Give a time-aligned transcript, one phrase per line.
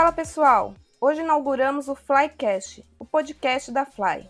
[0.00, 0.74] Fala pessoal!
[0.98, 4.26] Hoje inauguramos o Flycast, o podcast da Fly.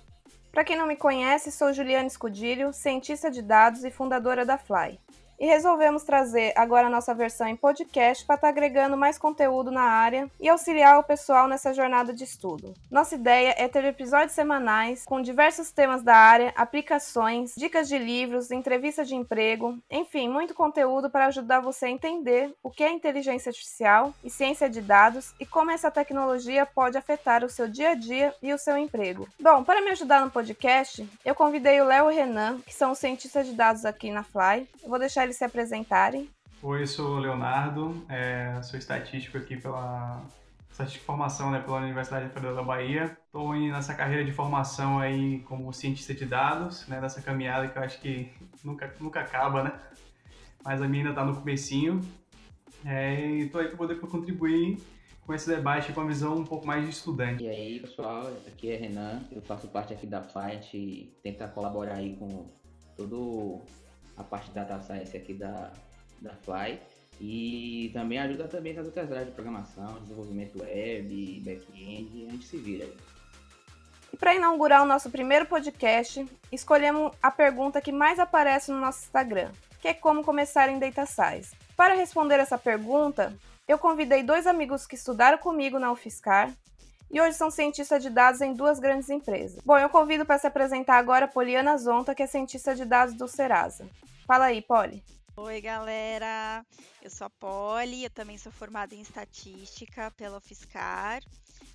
[0.50, 4.98] Para quem não me conhece, sou Juliana Escudilho, cientista de dados e fundadora da Fly
[5.40, 9.70] e resolvemos trazer agora a nossa versão em podcast para estar tá agregando mais conteúdo
[9.70, 12.74] na área e auxiliar o pessoal nessa jornada de estudo.
[12.90, 18.50] Nossa ideia é ter episódios semanais com diversos temas da área, aplicações, dicas de livros,
[18.50, 23.48] entrevista de emprego, enfim, muito conteúdo para ajudar você a entender o que é inteligência
[23.48, 27.94] artificial e ciência de dados e como essa tecnologia pode afetar o seu dia a
[27.94, 29.26] dia e o seu emprego.
[29.40, 32.94] Bom, para me ajudar no podcast, eu convidei o Léo e o Renan, que são
[32.94, 34.68] cientistas de dados aqui na Fly.
[34.82, 36.28] Eu vou deixar eles se apresentarem.
[36.62, 40.22] Oi, eu sou o Leonardo, é, sou estatístico aqui pela
[40.70, 43.16] estatística de formação né, pela Universidade Federal da Bahia.
[43.24, 47.82] Estou nessa carreira de formação aí como cientista de dados, né, nessa caminhada que eu
[47.82, 48.30] acho que
[48.64, 49.72] nunca, nunca acaba, né?
[50.64, 52.00] Mas a minha ainda está no comecinho.
[52.84, 54.78] É, e estou aí para poder contribuir
[55.24, 57.44] com esse debate com a visão um pouco mais de estudante.
[57.44, 61.46] E aí, pessoal, aqui é Renan, eu faço parte aqui da FLY, a gente tenta
[61.46, 62.46] colaborar aí com
[62.96, 63.62] todo
[64.20, 65.72] a parte de data science aqui da,
[66.20, 66.80] da Fly.
[67.20, 72.56] E também ajuda também nas outras áreas de programação, desenvolvimento web, back-end, a gente se
[72.56, 72.96] vira aí.
[74.12, 79.04] E para inaugurar o nosso primeiro podcast, escolhemos a pergunta que mais aparece no nosso
[79.04, 81.54] Instagram, que é como começar em Data Science.
[81.76, 83.36] Para responder essa pergunta,
[83.68, 86.50] eu convidei dois amigos que estudaram comigo na UFSCar
[87.10, 89.60] e hoje são cientistas de dados em duas grandes empresas.
[89.64, 93.14] Bom, eu convido para se apresentar agora a Poliana Zonta, que é cientista de dados
[93.14, 93.84] do Serasa.
[94.30, 95.02] Fala aí, Poli.
[95.36, 96.64] Oi, galera.
[97.02, 101.20] Eu sou a Poli, eu também sou formada em estatística pela UFSCar.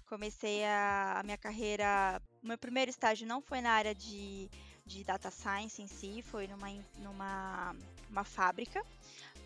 [0.08, 2.22] Comecei a, a minha carreira.
[2.42, 4.50] Meu primeiro estágio não foi na área de,
[4.86, 7.76] de data science em si, foi numa, numa
[8.10, 8.82] uma fábrica.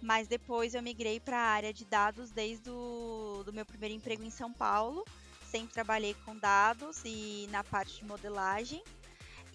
[0.03, 4.21] Mas depois eu migrei para a área de dados desde o do meu primeiro emprego
[4.21, 5.03] em São Paulo.
[5.47, 8.83] Sempre trabalhei com dados e na parte de modelagem.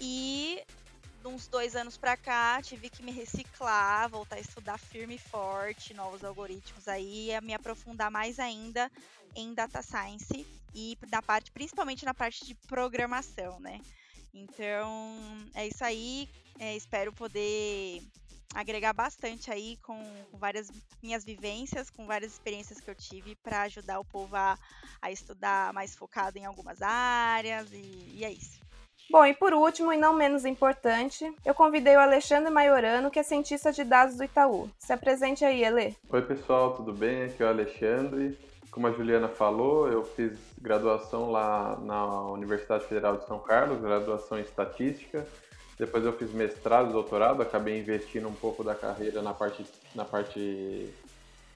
[0.00, 0.60] E
[1.28, 5.94] uns dois anos para cá, tive que me reciclar, voltar a estudar firme e forte,
[5.94, 8.90] novos algoritmos aí, e me aprofundar mais ainda
[9.34, 13.80] em data science e na parte, principalmente na parte de programação, né?
[14.32, 15.16] Então,
[15.54, 16.28] é isso aí.
[16.58, 18.02] É, espero poder
[18.54, 20.70] agregar bastante aí com, com, várias
[21.02, 24.56] minhas vivências, com várias experiências que eu tive para ajudar o povo a,
[25.02, 28.63] a, estudar mais focado em algumas áreas e, e é isso.
[29.10, 33.22] Bom, e por último, e não menos importante, eu convidei o Alexandre Maiorano, que é
[33.22, 34.70] cientista de dados do Itaú.
[34.78, 35.96] Se apresente aí, Ele.
[36.08, 37.24] Oi, pessoal, tudo bem?
[37.24, 38.38] Aqui é o Alexandre.
[38.70, 44.38] Como a Juliana falou, eu fiz graduação lá na Universidade Federal de São Carlos, graduação
[44.38, 45.24] em Estatística.
[45.78, 50.92] Depois eu fiz mestrado doutorado, acabei investindo um pouco da carreira na parte, na parte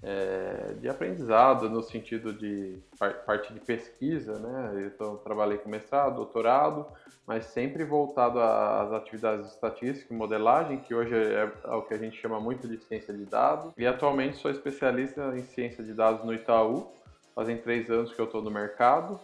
[0.02, 2.78] é, de aprendizado, no sentido de
[3.26, 4.90] parte de pesquisa, né?
[4.94, 6.86] Então, trabalhei com mestrado, doutorado,
[7.26, 11.98] mas sempre voltado às atividades de estatística e modelagem, que hoje é o que a
[11.98, 13.72] gente chama muito de ciência de dados.
[13.76, 16.90] E atualmente sou especialista em ciência de dados no Itaú,
[17.34, 19.18] fazem três anos que eu estou no mercado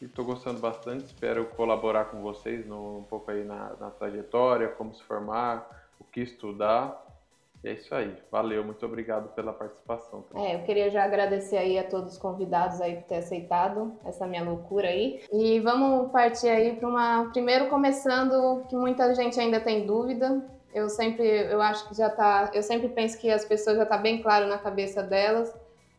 [0.00, 1.06] e estou gostando bastante.
[1.06, 5.68] Espero colaborar com vocês no, um pouco aí na, na trajetória, como se formar,
[5.98, 7.09] o que estudar
[7.62, 8.14] é isso aí.
[8.30, 10.24] Valeu, muito obrigado pela participação.
[10.34, 14.26] É, eu queria já agradecer aí a todos os convidados aí por ter aceitado essa
[14.26, 15.20] minha loucura aí.
[15.30, 20.42] E vamos partir aí para uma primeiro começando que muita gente ainda tem dúvida.
[20.72, 23.98] Eu sempre, eu acho que já tá, eu sempre penso que as pessoas já tá
[23.98, 25.54] bem claro na cabeça delas.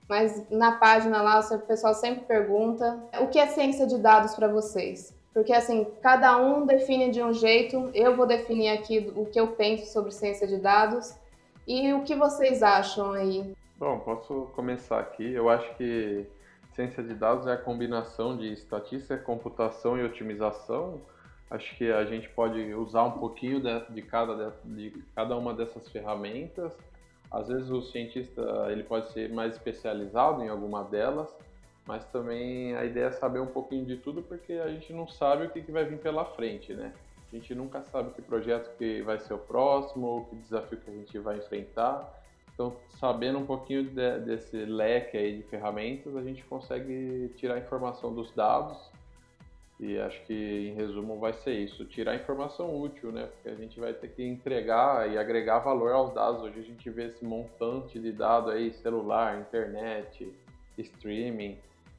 [0.09, 4.47] Mas na página lá o pessoal sempre pergunta: "O que é ciência de dados para
[4.47, 7.89] vocês?" Porque assim, cada um define de um jeito.
[7.93, 11.15] Eu vou definir aqui o que eu penso sobre ciência de dados
[11.67, 13.53] e o que vocês acham aí?
[13.77, 15.31] Bom, posso começar aqui.
[15.33, 16.25] Eu acho que
[16.73, 21.01] ciência de dados é a combinação de estatística, computação e otimização.
[21.49, 25.53] Acho que a gente pode usar um pouquinho de, de cada, de, de cada uma
[25.53, 26.71] dessas ferramentas.
[27.29, 31.29] Às vezes o cientista ele pode ser mais especializado em alguma delas,
[31.85, 35.45] mas também a ideia é saber um pouquinho de tudo porque a gente não sabe
[35.45, 36.93] o que, que vai vir pela frente, né?
[37.31, 40.93] A gente nunca sabe que projeto que vai ser o próximo, que desafio que a
[40.93, 42.21] gente vai enfrentar.
[42.53, 48.13] Então, sabendo um pouquinho de, desse leque aí de ferramentas, a gente consegue tirar informação
[48.13, 48.77] dos dados.
[49.79, 53.27] E acho que, em resumo, vai ser isso: tirar informação útil, né?
[53.27, 56.43] Porque a gente vai ter que entregar e agregar valor aos dados.
[56.43, 60.31] Hoje a gente vê esse montante de dados aí, celular, internet,
[60.77, 61.57] streaming,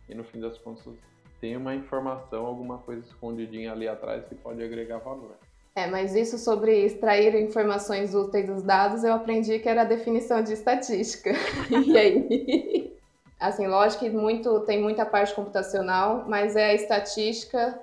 [0.08, 0.94] e no fim das contas
[1.43, 5.33] tem uma informação, alguma coisa escondidinha ali atrás que pode agregar valor.
[5.75, 10.41] É, mas isso sobre extrair informações úteis dos dados, eu aprendi que era a definição
[10.41, 11.33] de estatística.
[11.69, 12.97] e aí?
[13.41, 17.77] Assim, lógico que muito, tem muita parte computacional, mas é a estatística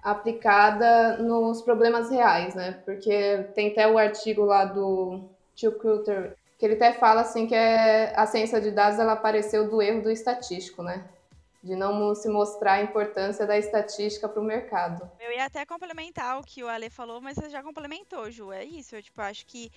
[0.00, 2.82] aplicada nos problemas reais, né?
[2.84, 5.24] Porque tem até o artigo lá do
[5.56, 9.68] Tio Coulter, que ele até fala assim que é, a ciência de dados ela apareceu
[9.68, 11.04] do erro do estatístico, né?
[11.62, 15.08] De não se mostrar a importância da estatística para o mercado.
[15.20, 18.52] Eu ia até complementar o que o Ale falou, mas você já complementou, Ju.
[18.52, 18.96] É isso.
[18.96, 19.70] Eu tipo, acho que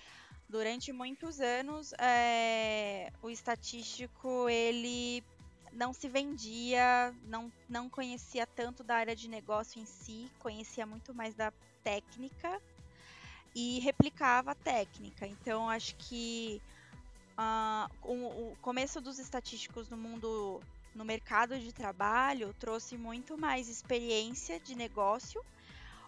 [0.49, 5.23] durante muitos anos é, o estatístico ele
[5.75, 11.13] não se vendia, não, não conhecia tanto da área de negócio em si, conhecia muito
[11.13, 11.51] mais da
[11.83, 12.61] técnica
[13.53, 15.27] e replicava a técnica.
[15.27, 16.61] Então, acho que
[17.37, 20.61] uh, o, o, começo dos estatísticos no mundo,
[20.95, 25.43] no mercado de trabalho, trouxe muito mais experiência de negócio,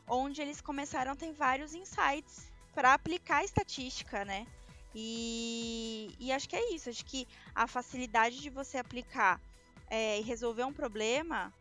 [0.08, 4.48] onde eles começaram a ter vários insights para aplicar estatística, né?
[4.96, 6.90] E, e, acho que é isso.
[6.90, 9.40] Acho que a facilidade de você aplicar
[9.90, 11.54] é, e resolver um problema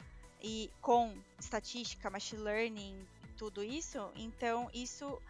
[0.42, 2.96] e com estatística, machine learning,
[3.36, 5.20] tudo isso, então isso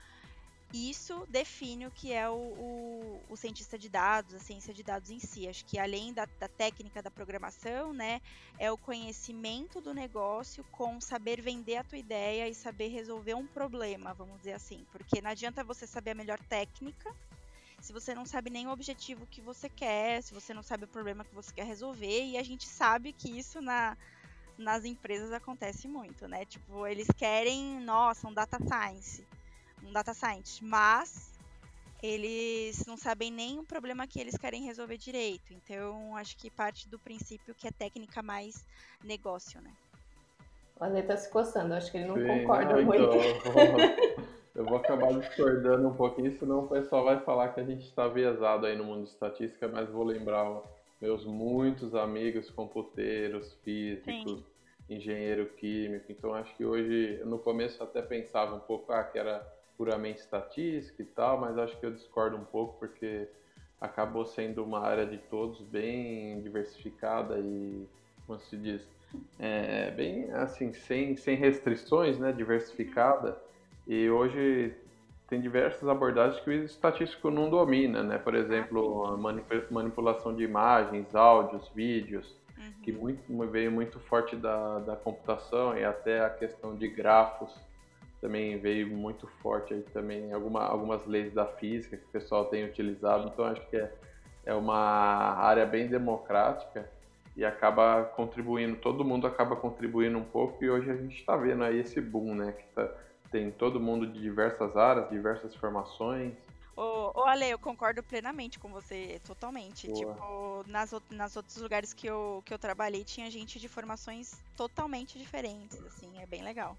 [0.72, 5.10] isso define o que é o, o, o, cientista de dados, a ciência de dados
[5.10, 5.48] em si.
[5.48, 8.20] Acho que além da, da, técnica da programação, né,
[8.58, 13.46] é o conhecimento do negócio com saber vender a tua ideia e saber resolver um
[13.46, 14.84] problema, vamos dizer assim.
[14.90, 17.14] Porque não adianta você saber a melhor técnica
[17.80, 20.88] se você não sabe nem o objetivo que você quer, se você não sabe o
[20.88, 23.96] problema que você quer resolver, e a gente sabe que isso na,
[24.58, 26.44] nas empresas acontece muito, né?
[26.44, 29.24] Tipo, eles querem, nossa, um data science,
[29.86, 31.32] um data science, mas
[32.02, 35.52] eles não sabem nem o problema que eles querem resolver direito.
[35.52, 38.66] Então, acho que parte do princípio que é técnica mais
[39.04, 39.72] negócio, né?
[40.78, 43.02] O Ale tá se coçando, acho que ele não Sim, concorda não, muito.
[43.02, 43.80] Então,
[44.54, 48.06] Eu vou acabar discordando um pouquinho, senão o pessoal vai falar que a gente está
[48.08, 50.62] viesado aí no mundo de estatística, mas vou lembrar
[51.00, 54.44] meus muitos amigos computeiros, físicos, Sim.
[54.88, 56.12] engenheiro químico.
[56.12, 61.02] Então acho que hoje, no começo até pensava um pouco ah, que era puramente estatística
[61.02, 63.28] e tal, mas acho que eu discordo um pouco porque
[63.80, 67.86] acabou sendo uma área de todos bem diversificada e,
[68.26, 68.82] como se diz,
[69.38, 73.38] é, bem assim, sem, sem restrições, né, diversificada.
[73.86, 74.74] E hoje
[75.28, 78.18] tem diversas abordagens que o estatístico não domina, né?
[78.18, 79.16] Por exemplo, a
[79.70, 82.72] manipulação de imagens, áudios, vídeos, uhum.
[82.82, 87.52] que muito, veio muito forte da, da computação e até a questão de grafos
[88.26, 92.64] também veio muito forte aí também alguma, algumas leis da física que o pessoal tem
[92.64, 93.28] utilizado.
[93.28, 93.92] Então acho que é,
[94.44, 96.90] é uma área bem democrática
[97.36, 101.62] e acaba contribuindo, todo mundo acaba contribuindo um pouco e hoje a gente está vendo
[101.62, 102.50] aí esse boom, né?
[102.50, 102.90] Que tá,
[103.30, 106.34] tem todo mundo de diversas áreas, diversas formações.
[106.76, 109.86] Ô, ô Ale, eu concordo plenamente com você, totalmente.
[109.86, 109.98] Boa.
[109.98, 115.16] Tipo, nas, nas outros lugares que eu, que eu trabalhei, tinha gente de formações totalmente
[115.16, 116.76] diferentes, assim, é bem legal.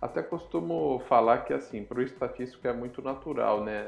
[0.00, 3.84] Até costumo falar que, assim, para o estatístico é muito natural, né,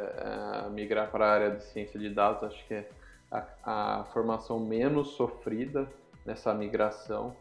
[0.70, 2.88] migrar para a área de ciência de dados, acho que é
[3.30, 5.86] a, a formação menos sofrida
[6.24, 7.36] nessa migração,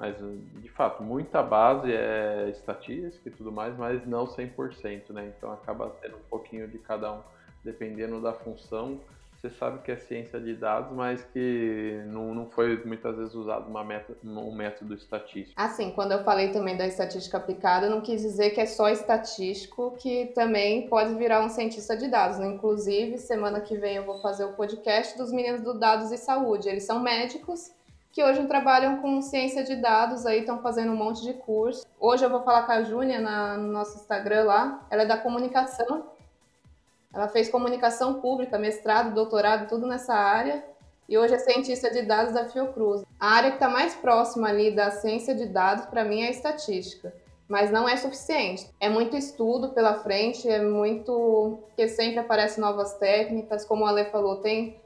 [0.00, 5.30] mas, de fato, muita base é estatística e tudo mais, mas não 100%, né?
[5.36, 7.20] Então acaba tendo um pouquinho de cada um,
[7.62, 8.98] dependendo da função.
[9.40, 13.70] Você sabe que é ciência de dados, mas que não, não foi muitas vezes usado
[13.70, 15.54] uma meta, um método estatístico.
[15.56, 19.96] Assim, quando eu falei também da estatística aplicada, não quis dizer que é só estatístico
[19.98, 22.38] que também pode virar um cientista de dados.
[22.38, 22.48] Né?
[22.48, 26.68] Inclusive, semana que vem eu vou fazer o podcast dos meninos do Dados e Saúde.
[26.68, 27.72] Eles são médicos
[28.12, 31.86] que hoje trabalham com ciência de dados, aí estão fazendo um monte de curso.
[31.98, 33.20] Hoje eu vou falar com a Júnia
[33.56, 36.04] no nosso Instagram lá, ela é da comunicação.
[37.12, 40.64] Ela fez comunicação pública, mestrado, doutorado, tudo nessa área.
[41.08, 43.02] E hoje é cientista de dados da Fiocruz.
[43.18, 46.30] A área que está mais próxima ali da ciência de dados, para mim, é a
[46.30, 47.12] estatística.
[47.48, 48.70] Mas não é suficiente.
[48.78, 51.58] É muito estudo pela frente, é muito.
[51.66, 53.64] porque sempre aparecem novas técnicas.
[53.64, 54.76] Como a Ale falou, tem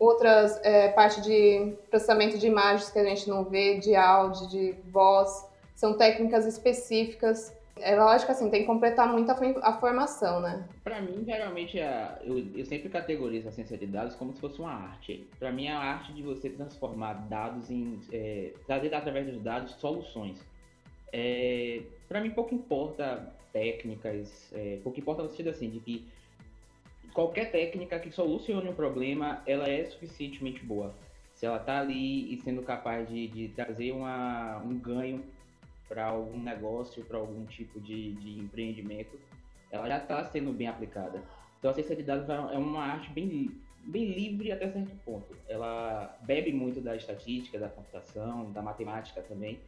[0.00, 4.72] outras é, parte de processamento de imagens que a gente não vê, de áudio, de
[4.90, 7.52] voz, são técnicas específicas.
[7.76, 10.68] É lógico assim, tem que completar muito a, a formação, né?
[10.84, 11.78] Para mim, geralmente,
[12.22, 15.26] eu, eu, sempre categorizo a ciência de dados como se fosse uma arte.
[15.38, 17.98] Para mim, é a arte de você transformar dados em.
[18.12, 20.38] É, trazer através dos dados soluções.
[21.12, 26.06] É, Para mim, pouco importa técnicas, é, pouco importa no sentido assim, de que
[27.12, 30.94] qualquer técnica que solucione um problema, ela é suficientemente boa.
[31.34, 35.22] Se ela está ali e sendo capaz de, de trazer uma, um ganho
[35.92, 39.20] para algum negócio, para algum tipo de, de empreendimento,
[39.70, 41.22] ela já está sendo bem aplicada.
[41.58, 43.50] Então a ciência de dados é uma arte bem,
[43.84, 45.36] bem livre até certo ponto.
[45.46, 49.60] Ela bebe muito da estatística, da computação, da matemática também,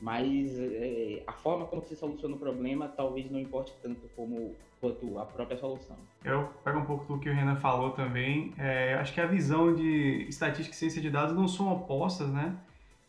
[0.00, 5.18] mas é, a forma como se soluciona o problema talvez não importe tanto como quanto
[5.18, 5.96] a própria solução.
[6.24, 8.54] Eu pego um pouco do que o Renan falou também.
[8.58, 12.56] É, acho que a visão de estatística e ciência de dados não são opostas, né?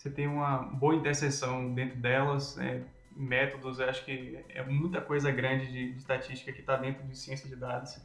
[0.06, 2.84] Você tem uma boa interseção dentro delas, é,
[3.16, 7.50] métodos, acho que é muita coisa grande de, de estatística que está dentro de ciência
[7.50, 8.00] de dados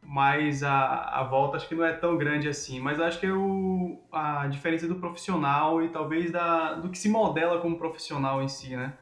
[0.00, 2.78] mas a, a volta acho que não é tão grande assim.
[2.78, 7.60] Mas acho que o, a diferença do profissional e talvez da, do que se modela
[7.60, 8.92] como profissional em si, né?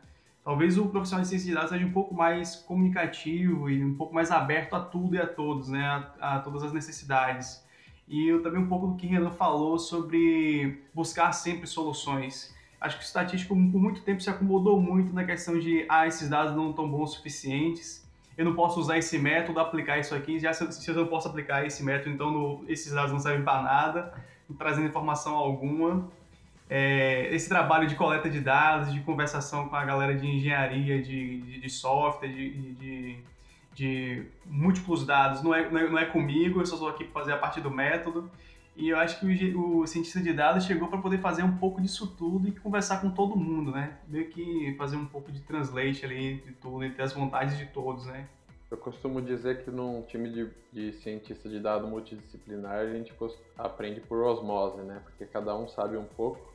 [0.43, 4.14] Talvez o profissional de ciência de dados seja um pouco mais comunicativo e um pouco
[4.14, 5.85] mais aberto a tudo e a todos, né?
[6.19, 7.62] A, a todas as necessidades.
[8.06, 12.54] E eu também um pouco do que Renan falou sobre buscar sempre soluções.
[12.80, 16.28] Acho que o estatístico por muito tempo se acomodou muito na questão de ah, esses
[16.28, 18.04] dados não estão bons o suficientes
[18.37, 21.64] eu não posso usar esse método, aplicar isso aqui, já se, eu não posso aplicar
[21.64, 24.14] esse método, então no, esses dados não servem para nada,
[24.49, 26.08] não trazendo informação alguma.
[26.68, 31.40] É, esse trabalho de coleta de dados, de conversação com a galera de engenharia, de,
[31.42, 33.18] de, de software, de, de,
[33.75, 37.33] de, múltiplos dados, não é, não é, é comigo, eu só estou aqui para fazer
[37.33, 38.31] a parte do método.
[38.76, 41.81] E eu acho que o, o cientista de dados chegou para poder fazer um pouco
[41.81, 43.99] disso tudo e conversar com todo mundo, né?
[44.09, 48.07] Meio que fazer um pouco de translate ali entre tudo, entre as vontades de todos,
[48.07, 48.26] né?
[48.71, 53.14] Eu costumo dizer que num time de, de cientista de dados multidisciplinar a gente
[53.57, 55.00] aprende por osmose, né?
[55.04, 56.53] Porque cada um sabe um pouco.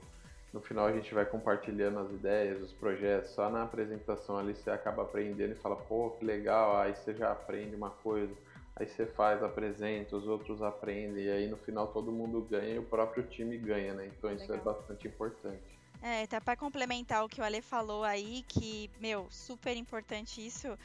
[0.53, 3.31] No final a gente vai compartilhando as ideias, os projetos.
[3.31, 6.77] Só na apresentação ali você acaba aprendendo e fala, pô, que legal.
[6.77, 8.33] Aí você já aprende uma coisa
[8.79, 12.79] aí você faz, apresenta, os outros aprendem, e aí no final todo mundo ganha e
[12.79, 14.07] o próprio time ganha, né?
[14.07, 14.45] Então Legal.
[14.45, 15.79] isso é bastante importante.
[16.01, 20.77] É, até para complementar o que o Ale falou aí, que, meu, super importante isso.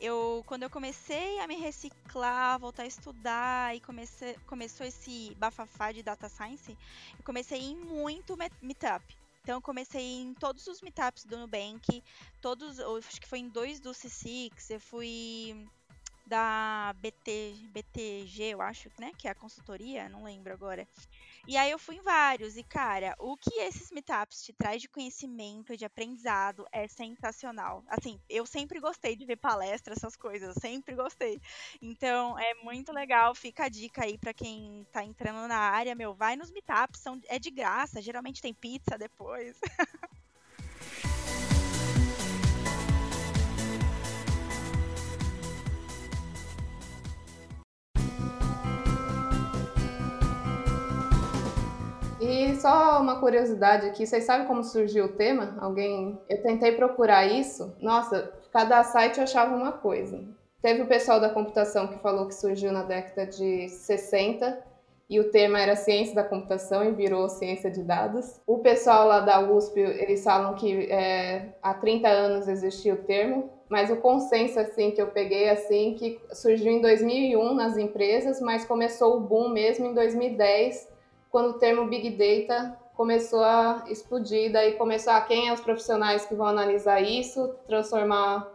[0.00, 5.92] Eu, quando eu comecei a me reciclar, voltar a estudar e comecei, começou esse bafafá
[5.92, 6.76] de data science,
[7.16, 9.16] eu comecei em muito meetup.
[9.42, 12.02] Então eu comecei em todos os meetups do Nubank,
[12.40, 15.66] todos, acho que foi em dois do C6, eu fui
[16.32, 19.12] da BT, BTG, eu acho, né?
[19.18, 20.88] Que é a consultoria, não lembro agora.
[21.46, 24.88] E aí eu fui em vários, e cara, o que esses meetups te traz de
[24.88, 27.84] conhecimento, de aprendizado, é sensacional.
[27.86, 31.38] Assim, eu sempre gostei de ver palestras, essas coisas, sempre gostei.
[31.82, 36.14] Então, é muito legal, fica a dica aí para quem tá entrando na área, meu,
[36.14, 39.60] vai nos meetups, são, é de graça, geralmente tem pizza depois.
[52.22, 55.56] E só uma curiosidade aqui, vocês sabem como surgiu o tema?
[55.60, 56.16] Alguém.
[56.28, 57.74] Eu tentei procurar isso.
[57.80, 60.22] Nossa, cada site achava uma coisa.
[60.62, 64.56] Teve o pessoal da computação que falou que surgiu na década de 60
[65.10, 68.40] e o tema era ciência da computação e virou ciência de dados.
[68.46, 73.50] O pessoal lá da USP, eles falam que é, há 30 anos existia o termo,
[73.68, 78.64] mas o consenso assim que eu peguei assim que surgiu em 2001 nas empresas, mas
[78.64, 80.91] começou o boom mesmo em 2010
[81.32, 86.26] quando o termo Big Data começou a explodir, daí começou a quem é os profissionais
[86.26, 88.46] que vão analisar isso, transformar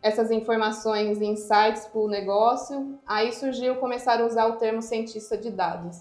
[0.00, 2.96] essas informações em insights para o negócio.
[3.04, 6.00] Aí surgiu começar a usar o termo cientista de dados.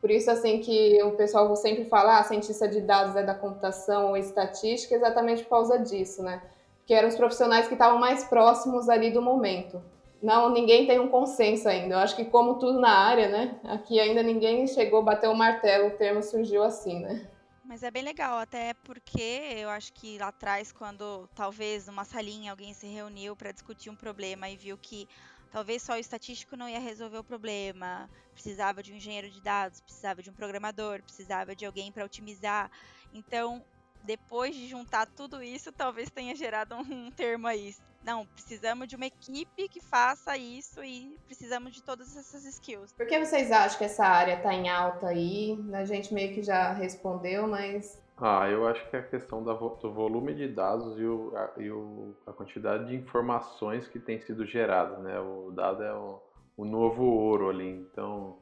[0.00, 4.10] Por isso, assim, que o pessoal sempre fala, ah, cientista de dados é da computação
[4.10, 6.40] ou estatística, exatamente por causa disso, né?
[6.86, 9.82] Que eram os profissionais que estavam mais próximos ali do momento
[10.22, 11.94] não, ninguém tem um consenso ainda.
[11.94, 13.60] Eu acho que como tudo na área, né?
[13.64, 17.28] Aqui ainda ninguém chegou a bater o martelo, o termo surgiu assim, né?
[17.64, 22.52] Mas é bem legal, até porque eu acho que lá atrás, quando talvez numa salinha
[22.52, 25.08] alguém se reuniu para discutir um problema e viu que
[25.50, 29.80] talvez só o estatístico não ia resolver o problema, precisava de um engenheiro de dados,
[29.80, 32.70] precisava de um programador, precisava de alguém para otimizar.
[33.12, 33.64] Então,
[34.06, 39.06] depois de juntar tudo isso, talvez tenha gerado um termo aí, não, precisamos de uma
[39.06, 42.92] equipe que faça isso e precisamos de todas essas skills.
[42.92, 45.58] Por que vocês acham que essa área está em alta aí?
[45.72, 48.00] A gente meio que já respondeu, mas.
[48.16, 51.70] Ah, eu acho que é a questão do volume de dados e, o, a, e
[51.70, 55.18] o, a quantidade de informações que tem sido geradas, né?
[55.18, 56.22] O dado é o,
[56.56, 58.38] o novo ouro ali, então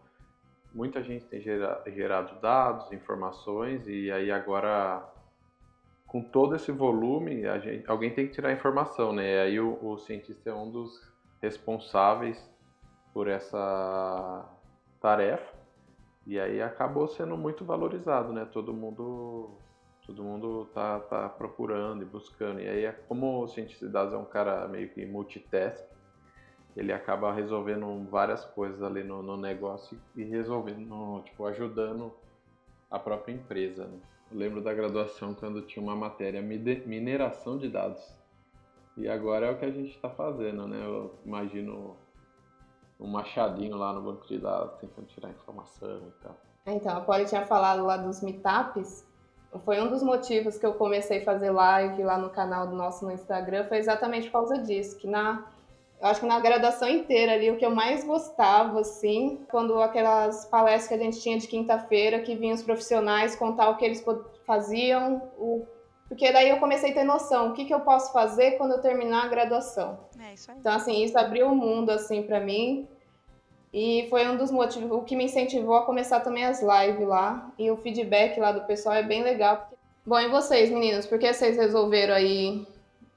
[0.74, 5.13] muita gente tem gerado dados, informações e aí agora
[6.14, 9.34] com todo esse volume, gente, alguém tem que tirar informação, né?
[9.34, 12.48] E aí o, o, cientista é um dos responsáveis
[13.12, 14.48] por essa
[15.00, 15.52] tarefa.
[16.24, 18.44] E aí acabou sendo muito valorizado, né?
[18.44, 19.58] Todo mundo
[20.06, 22.60] todo mundo tá, tá procurando e buscando.
[22.60, 25.84] E aí, como o cientista de dados é um cara meio que multitask,
[26.76, 32.14] ele acaba resolvendo várias coisas ali no, no negócio e resolvendo, tipo, ajudando
[32.88, 33.86] a própria empresa.
[33.86, 34.13] Né?
[34.34, 38.02] Lembro da graduação quando tinha uma matéria mineração de dados.
[38.96, 40.76] E agora é o que a gente está fazendo, né?
[40.84, 41.96] Eu imagino
[42.98, 46.36] um machadinho lá no banco de dados tentando tirar informação e tal.
[46.66, 49.06] Então, a Polly tinha falado lá dos meetups.
[49.64, 53.04] Foi um dos motivos que eu comecei a fazer live lá no canal do nosso
[53.04, 55.46] no Instagram, foi exatamente por causa disso, que na
[56.00, 60.88] acho que na graduação inteira ali, o que eu mais gostava, assim, quando aquelas palestras
[60.88, 64.04] que a gente tinha de quinta-feira, que vinham os profissionais contar o que eles
[64.46, 65.66] faziam, o...
[66.08, 68.82] porque daí eu comecei a ter noção, o que, que eu posso fazer quando eu
[68.82, 69.98] terminar a graduação.
[70.20, 70.58] É isso aí.
[70.58, 72.86] Então, assim, isso abriu o um mundo, assim, para mim,
[73.72, 77.50] e foi um dos motivos, o que me incentivou a começar também as lives lá,
[77.58, 79.68] e o feedback lá do pessoal é bem legal.
[80.06, 82.66] Bom, e vocês, meninos, por que vocês resolveram aí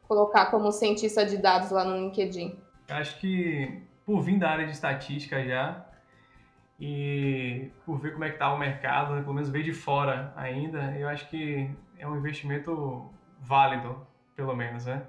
[0.07, 2.57] colocar como cientista de dados lá no LinkedIn?
[2.89, 5.85] Acho que por vir da área de estatística já
[6.79, 10.31] e por ver como é que tá o mercado, né, pelo menos ver de fora
[10.35, 15.03] ainda, eu acho que é um investimento válido, pelo menos, né?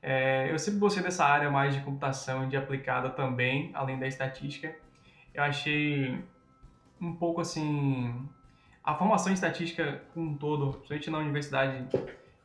[0.00, 4.06] É, eu sempre gostei dessa área mais de computação e de aplicada também, além da
[4.06, 4.72] estatística.
[5.34, 6.24] Eu achei
[7.00, 8.28] um pouco assim
[8.84, 11.84] a formação em estatística como um todo, principalmente na Universidade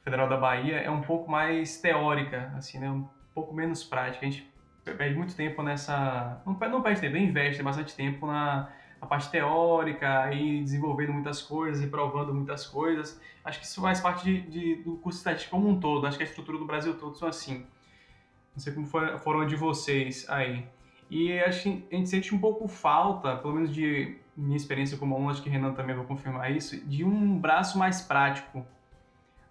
[0.04, 2.90] Federal da Bahia, é um pouco mais teórica, assim, né?
[2.90, 4.26] Um pouco menos prática.
[4.26, 4.53] A gente
[4.84, 6.42] perde muito tempo nessa.
[6.46, 11.84] Não, não perde tempo, investe bastante tempo na, na parte teórica e desenvolvendo muitas coisas
[11.84, 13.20] e provando muitas coisas.
[13.44, 16.06] Acho que isso faz parte de, de, do curso de como um todo.
[16.06, 17.66] Acho que a estrutura do Brasil todo são assim.
[18.56, 20.66] Não sei como for, foram de vocês aí.
[21.10, 25.16] E acho que a gente sente um pouco falta, pelo menos de minha experiência como
[25.16, 28.66] aluno, acho que Renan também vai confirmar isso, de um braço mais prático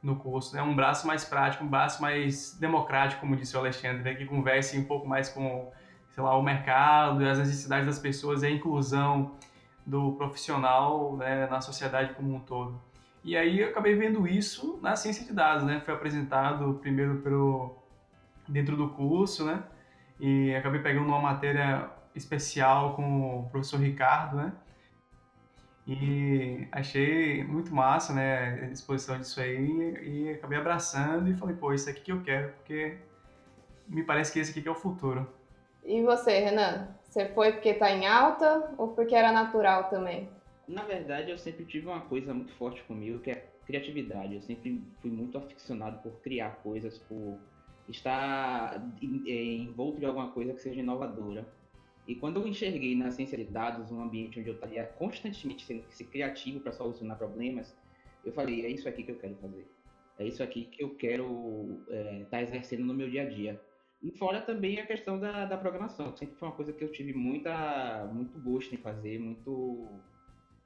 [0.02, 0.62] no curso, né?
[0.62, 4.14] Um braço mais prático, um braço mais democrático, como disse o Alexandre, né?
[4.14, 5.70] que converse um pouco mais com,
[6.10, 9.36] sei lá, o mercado, as necessidades das pessoas e a inclusão
[9.86, 12.80] do profissional né, na sociedade como um todo.
[13.24, 15.80] E aí eu acabei vendo isso na ciência de dados, né?
[15.84, 17.76] Foi apresentado primeiro pelo
[18.48, 19.62] dentro do curso, né?
[20.18, 24.52] E acabei pegando uma matéria especial com o professor Ricardo, né?
[25.86, 31.72] E achei muito massa, né, a exposição disso aí, e acabei abraçando e falei, pô,
[31.72, 32.98] isso aqui que eu quero, porque
[33.88, 35.28] me parece que esse aqui que é o futuro.
[35.84, 36.88] E você, Renan?
[37.02, 40.30] Você foi porque está em alta ou porque era natural também?
[40.68, 44.34] Na verdade, eu sempre tive uma coisa muito forte comigo, que é criatividade.
[44.36, 47.38] Eu sempre fui muito aficionado por criar coisas, por
[47.88, 51.44] estar envolto de alguma coisa que seja inovadora.
[52.06, 55.84] E quando eu enxerguei na ciência de dados um ambiente onde eu estaria constantemente sendo
[55.90, 57.76] ser criativo para solucionar problemas,
[58.24, 59.66] eu falei, é isso aqui que eu quero fazer.
[60.18, 63.60] É isso aqui que eu quero estar é, tá exercendo no meu dia a dia.
[64.02, 67.12] E fora também a questão da, da programação, sempre foi uma coisa que eu tive
[67.12, 69.86] muita, muito gosto em fazer, muito,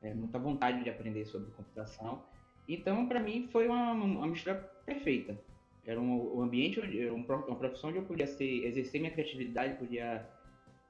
[0.02, 2.22] é, muita vontade de aprender sobre computação.
[2.66, 4.54] Então, para mim, foi uma, uma mistura
[4.86, 5.38] perfeita.
[5.84, 10.26] Era um, um ambiente, era uma profissão onde eu podia ser, exercer minha criatividade, podia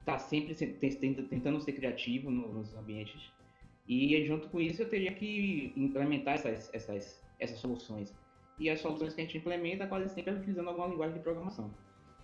[0.07, 3.29] tá sempre tentando ser criativo nos ambientes.
[3.85, 8.15] E junto com isso eu teria que implementar essas, essas, essas soluções.
[8.57, 11.69] E as soluções que a gente implementa quase sempre é utilizando alguma linguagem de programação.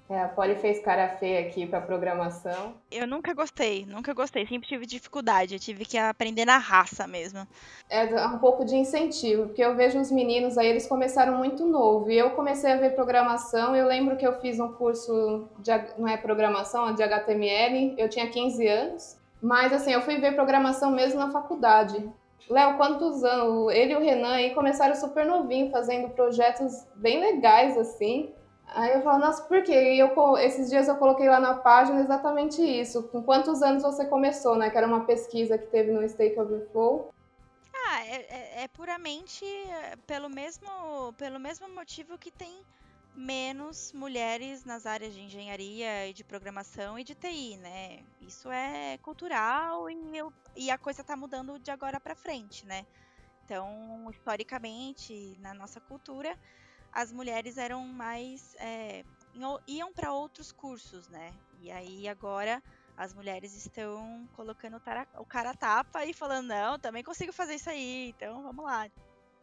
[0.09, 2.73] É, a Polly fez cara feia aqui para programação.
[2.91, 4.45] Eu nunca gostei, nunca gostei.
[4.45, 5.55] Sempre tive dificuldade.
[5.55, 7.47] Eu tive que aprender na raça mesmo.
[7.89, 12.11] É um pouco de incentivo, porque eu vejo os meninos aí, eles começaram muito novo.
[12.11, 13.75] E eu comecei a ver programação.
[13.75, 17.95] Eu lembro que eu fiz um curso de, não é programação, é de HTML.
[17.97, 19.17] Eu tinha 15 anos.
[19.41, 22.09] Mas assim, eu fui ver programação mesmo na faculdade.
[22.49, 23.73] Léo, quantos anos?
[23.73, 28.33] Ele e o Renan aí começaram super novinho, fazendo projetos bem legais, assim.
[28.67, 29.95] Aí eu falo, nossa, por quê?
[29.95, 33.03] E eu, esses dias eu coloquei lá na página exatamente isso.
[33.09, 34.69] Com quantos anos você começou, né?
[34.69, 37.13] Que era uma pesquisa que teve no Stake Overflow.
[37.87, 42.63] Ah, é, é, é puramente eh, pelo mesmo, pelo mesmo motivo que tem
[43.15, 47.99] menos mulheres nas áreas de engenharia e de programação e de TI, né?
[48.21, 52.85] Isso é cultural e, eu, e a coisa tá mudando de agora para frente, né?
[53.45, 56.35] Então, historicamente, na nossa cultura,
[56.93, 58.55] as mulheres eram mais.
[58.59, 59.03] É,
[59.67, 61.33] iam para outros cursos, né?
[61.61, 62.61] E aí agora
[62.95, 64.77] as mulheres estão colocando
[65.17, 68.87] o cara a tapa e falando, não, também consigo fazer isso aí, então vamos lá.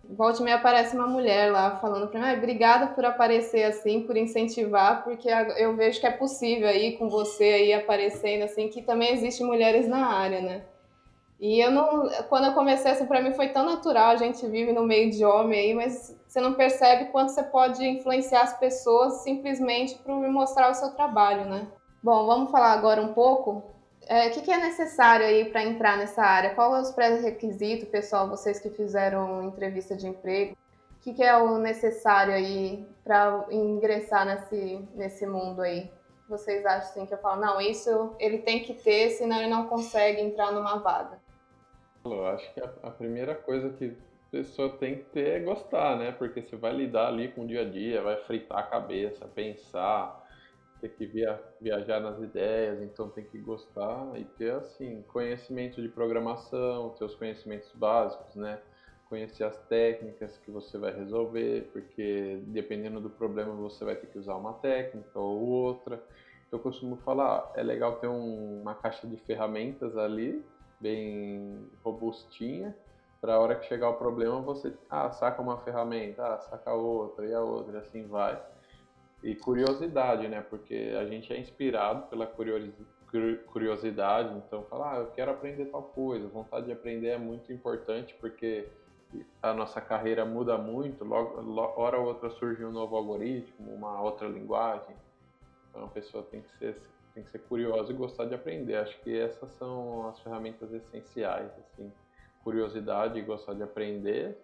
[0.04, 4.16] Volte me aparece uma mulher lá falando para mim, ah, obrigada por aparecer assim, por
[4.16, 9.12] incentivar, porque eu vejo que é possível aí com você aí aparecendo assim, que também
[9.12, 10.64] existem mulheres na área, né?
[11.40, 14.72] E eu não, quando eu comecei assim, para mim foi tão natural, a gente vive
[14.72, 19.22] no meio de homem aí, mas você não percebe quanto você pode influenciar as pessoas
[19.22, 21.66] simplesmente por mostrar o seu trabalho, né?
[22.02, 23.62] Bom, vamos falar agora um pouco.
[24.06, 26.54] É, o que, que é necessário aí para entrar nessa área?
[26.54, 30.54] Qual é os pré-requisitos, pessoal, vocês que fizeram entrevista de emprego?
[30.98, 35.90] O que, que é o necessário aí para ingressar nesse, nesse mundo aí?
[36.28, 39.66] Vocês acham assim, que eu falo, não, isso ele tem que ter, senão ele não
[39.68, 41.29] consegue entrar numa vaga?
[42.04, 45.98] Eu acho que a, a primeira coisa que a pessoa tem que ter é gostar,
[45.98, 46.12] né?
[46.12, 50.26] Porque você vai lidar ali com o dia a dia, vai fritar a cabeça, pensar,
[50.80, 55.88] ter que via, viajar nas ideias, então tem que gostar e ter, assim, conhecimento de
[55.88, 58.58] programação, ter os conhecimentos básicos, né?
[59.10, 64.16] conhecer as técnicas que você vai resolver, porque dependendo do problema você vai ter que
[64.16, 66.00] usar uma técnica ou outra.
[66.50, 70.40] Eu costumo falar, é legal ter um, uma caixa de ferramentas ali,
[70.80, 72.74] bem robustinha,
[73.20, 77.26] para a hora que chegar o problema você ah, saca uma ferramenta, ah, saca outra
[77.26, 78.40] e a outra, e assim vai.
[79.22, 80.40] E curiosidade, né?
[80.40, 86.26] Porque a gente é inspirado pela curiosidade, então falar, ah, eu quero aprender tal coisa,
[86.28, 88.66] vontade de aprender é muito importante porque
[89.42, 94.28] a nossa carreira muda muito, logo, hora ou outra surge um novo algoritmo, uma outra
[94.28, 94.94] linguagem.
[95.68, 96.80] Então a pessoa tem que ser
[97.14, 98.76] tem que ser curiosa e gostar de aprender.
[98.76, 101.92] Acho que essas são as ferramentas essenciais, assim,
[102.42, 104.38] curiosidade e gostar de aprender,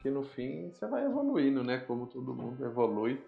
[0.00, 1.78] que no fim você vai evoluindo, né?
[1.86, 3.22] Como todo mundo evolui.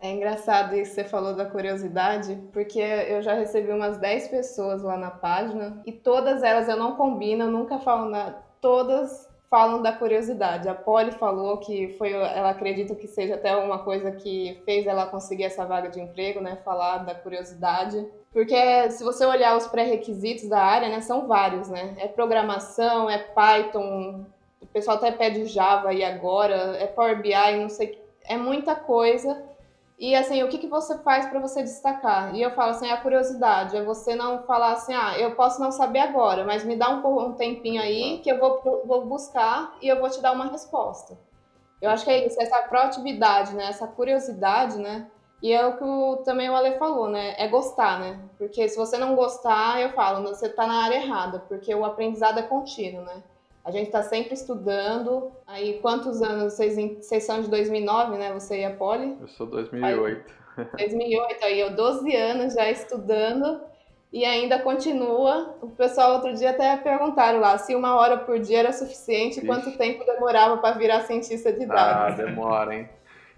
[0.00, 4.82] É engraçado isso que você falou da curiosidade, porque eu já recebi umas 10 pessoas
[4.82, 8.42] lá na página e todas elas eu não combino, eu nunca falo nada.
[8.60, 10.68] Todas falam da curiosidade.
[10.68, 15.06] A Polly falou que foi, ela acredita que seja até uma coisa que fez ela
[15.06, 16.56] conseguir essa vaga de emprego, né?
[16.64, 18.04] Falar da curiosidade.
[18.34, 21.94] Porque se você olhar os pré-requisitos da área, né, são vários, né?
[21.98, 24.26] É programação, é Python,
[24.60, 29.40] o pessoal até pede Java aí agora, é Power BI, não sei, é muita coisa.
[29.96, 32.34] E assim, o que, que você faz para você destacar?
[32.34, 35.70] E eu falo assim, a curiosidade, é você não falar assim, ah, eu posso não
[35.70, 39.86] saber agora, mas me dá um, um tempinho aí que eu vou, vou buscar e
[39.86, 41.16] eu vou te dar uma resposta.
[41.80, 43.66] Eu acho que é isso, essa proatividade, né?
[43.68, 45.06] Essa curiosidade, né?
[45.44, 47.34] E é o que o, também o Ale falou, né?
[47.36, 48.18] É gostar, né?
[48.38, 52.38] Porque se você não gostar, eu falo, você está na área errada, porque o aprendizado
[52.38, 53.22] é contínuo, né?
[53.62, 55.30] A gente está sempre estudando.
[55.46, 56.54] Aí, quantos anos?
[56.54, 58.32] Vocês, vocês são de 2009, né?
[58.32, 59.18] Você e a Poli?
[59.20, 60.32] Eu sou 2008.
[60.78, 63.60] 2008, aí eu 12 anos já estudando
[64.10, 65.56] e ainda continua.
[65.60, 69.46] O pessoal outro dia até perguntaram lá se uma hora por dia era suficiente, Ixi.
[69.46, 72.18] quanto tempo demorava para virar cientista de dados.
[72.18, 72.88] Ah, demora, hein?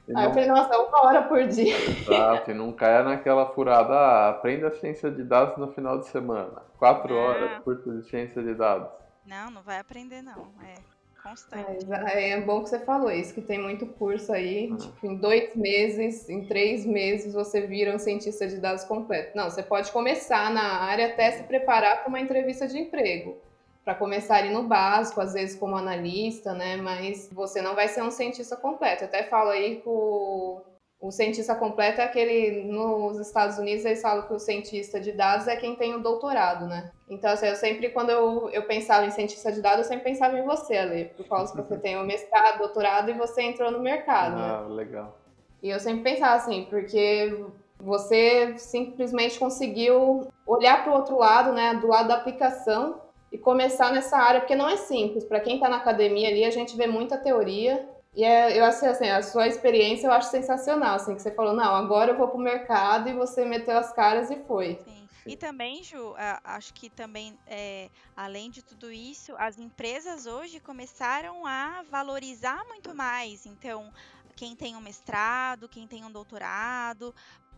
[0.09, 0.23] Aí não...
[0.25, 1.77] eu falei, nossa, uma hora por dia.
[1.77, 6.63] Exato, e não caia naquela furada, ah, aprenda ciência de dados no final de semana.
[6.79, 7.21] Quatro ah.
[7.21, 8.89] horas, curso de ciência de dados.
[9.25, 10.53] Não, não vai aprender não.
[10.63, 10.97] É
[11.29, 11.87] constante.
[11.93, 14.71] É, é bom que você falou isso, que tem muito curso aí.
[14.73, 14.77] Ah.
[14.77, 19.37] Tipo, em dois meses, em três meses, você vira um cientista de dados completo.
[19.37, 23.39] Não, você pode começar na área até se preparar para uma entrevista de emprego.
[23.87, 26.77] Para começar ali no básico, às vezes como analista, né?
[26.77, 29.05] Mas você não vai ser um cientista completo.
[29.05, 30.61] Eu até falo aí com
[31.01, 35.47] o cientista completo é aquele, nos Estados Unidos, eles falam que o cientista de dados
[35.47, 36.91] é quem tem o doutorado, né?
[37.09, 40.37] Então, assim, eu sempre, quando eu, eu pensava em cientista de dados, eu sempre pensava
[40.37, 43.79] em você, Ale, por causa que você tem o mestrado, doutorado e você entrou no
[43.79, 44.75] mercado, ah, né?
[44.75, 45.17] legal.
[45.63, 47.45] E eu sempre pensava assim, porque
[47.79, 53.93] você simplesmente conseguiu olhar para o outro lado, né, do lado da aplicação e começar
[53.93, 55.25] nessa área, porque não é simples.
[55.25, 58.89] Para quem está na academia ali, a gente vê muita teoria, e é, eu achei
[58.89, 62.29] assim, a sua experiência eu acho sensacional, assim, que você falou, não, agora eu vou
[62.29, 64.79] pro mercado e você meteu as caras e foi.
[64.85, 65.07] Sim.
[65.27, 71.45] E também, Ju, acho que também, é, além de tudo isso, as empresas hoje começaram
[71.45, 73.45] a valorizar muito mais.
[73.45, 73.93] Então,
[74.37, 77.13] quem tem um mestrado, quem tem um doutorado,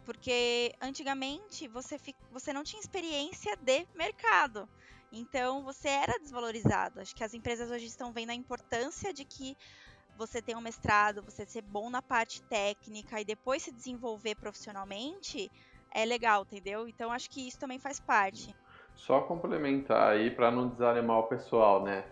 [0.06, 2.00] porque antigamente você,
[2.32, 4.66] você não tinha experiência de mercado.
[5.12, 7.00] Então, você era desvalorizado.
[7.00, 9.56] Acho que as empresas hoje estão vendo a importância de que
[10.16, 15.50] você ter um mestrado, você ser bom na parte técnica e depois se desenvolver profissionalmente,
[15.94, 16.88] é legal, entendeu?
[16.88, 18.54] Então acho que isso também faz parte.
[18.94, 22.04] Só complementar aí para não desanimar o pessoal, né?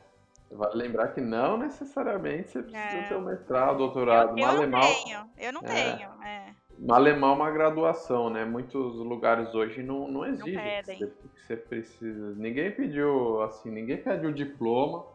[0.48, 3.08] Vale lembrar que não necessariamente você precisa é.
[3.08, 4.38] ter um mestrado, doutorado.
[4.38, 5.96] Eu, eu não tenho, eu não é.
[5.96, 6.22] tenho.
[6.22, 6.54] É.
[6.78, 8.44] Malemar uma graduação, né?
[8.44, 12.34] Muitos lugares hoje não, não exigem não que, você, que você precisa.
[12.34, 15.06] Ninguém pediu, assim, ninguém pediu diploma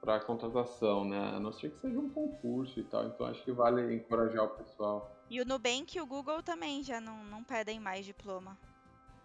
[0.00, 1.32] para contratação, né?
[1.34, 3.06] A não ser que seja um concurso e tal.
[3.06, 5.10] Então acho que vale encorajar o pessoal.
[5.28, 8.56] E o Nubank e o Google também já não, não pedem mais diploma.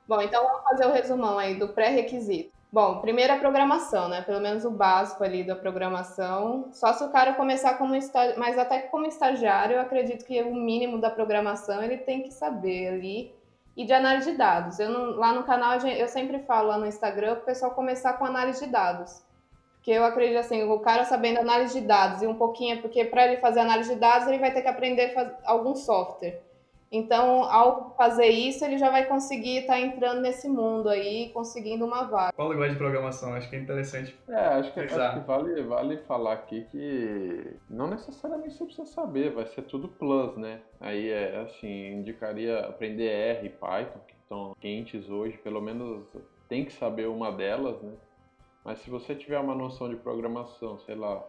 [0.08, 2.54] Bom, então vamos fazer o resumão aí do pré-requisito.
[2.76, 4.22] Bom, primeiro a programação, né?
[4.22, 6.68] Pelo menos o básico ali da programação.
[6.74, 10.54] Só se o cara começar como estagiário, mas até como estagiário, eu acredito que o
[10.54, 13.34] mínimo da programação ele tem que saber ali.
[13.78, 14.78] e de análise de dados.
[14.78, 18.12] Eu não, lá no canal eu sempre falo lá no Instagram para o pessoal começar
[18.18, 19.24] com análise de dados.
[19.76, 23.26] Porque eu acredito assim, o cara sabendo análise de dados e um pouquinho, porque para
[23.26, 25.14] ele fazer análise de dados, ele vai ter que aprender
[25.46, 26.42] algum software.
[26.92, 31.86] Então, ao fazer isso, ele já vai conseguir estar tá entrando nesse mundo aí, conseguindo
[31.86, 32.32] uma vaga.
[32.34, 33.34] Qual linguagem de programação?
[33.34, 34.18] Acho que é interessante.
[34.28, 39.32] É, acho que, acho que vale, vale falar aqui que não necessariamente você precisa saber,
[39.32, 40.62] vai ser tudo plus, né?
[40.80, 46.06] Aí é assim, indicaria aprender R e Python, que estão quentes hoje, pelo menos
[46.48, 47.94] tem que saber uma delas, né?
[48.64, 51.24] Mas se você tiver uma noção de programação, sei lá,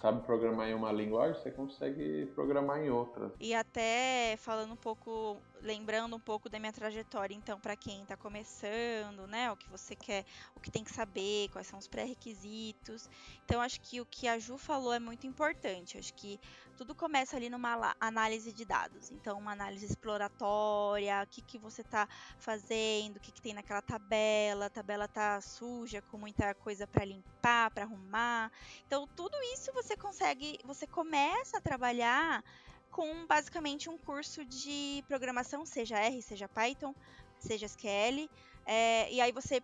[0.00, 3.32] sabe programar em uma linguagem, você consegue programar em outra.
[3.40, 8.16] E até falando um pouco, lembrando um pouco da minha trajetória, então, para quem está
[8.16, 13.08] começando, né, o que você quer, o que tem que saber, quais são os pré-requisitos.
[13.44, 15.98] Então, acho que o que a Ju falou é muito importante.
[15.98, 16.38] Acho que
[16.76, 19.10] tudo começa ali numa análise de dados.
[19.10, 23.80] Então, uma análise exploratória, o que, que você está fazendo, o que, que tem naquela
[23.80, 28.50] tabela, a tabela está suja, com muita coisa para limpar, para arrumar.
[28.86, 32.42] Então, tudo isso você consegue, você começa a trabalhar
[32.90, 36.94] com basicamente um curso de programação, seja R, seja Python,
[37.38, 38.30] seja SQL.
[38.64, 39.62] É, e aí você,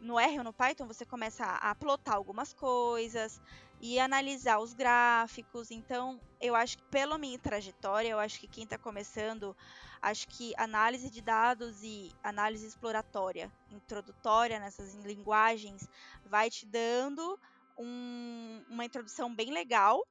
[0.00, 3.40] no R ou no Python, você começa a plotar algumas coisas,
[3.80, 5.70] e analisar os gráficos.
[5.70, 9.56] Então, eu acho que pela minha trajetória, eu acho que quem está começando,
[10.02, 15.88] acho que análise de dados e análise exploratória, introdutória nessas linguagens,
[16.26, 17.38] vai te dando
[17.80, 20.06] um, uma introdução bem legal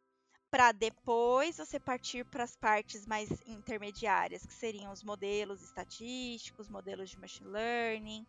[0.49, 7.11] para depois você partir para as partes mais intermediárias, que seriam os modelos estatísticos, modelos
[7.11, 8.25] de machine learning.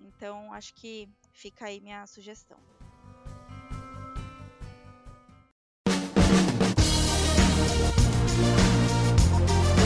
[0.00, 2.58] Então, acho que fica aí minha sugestão.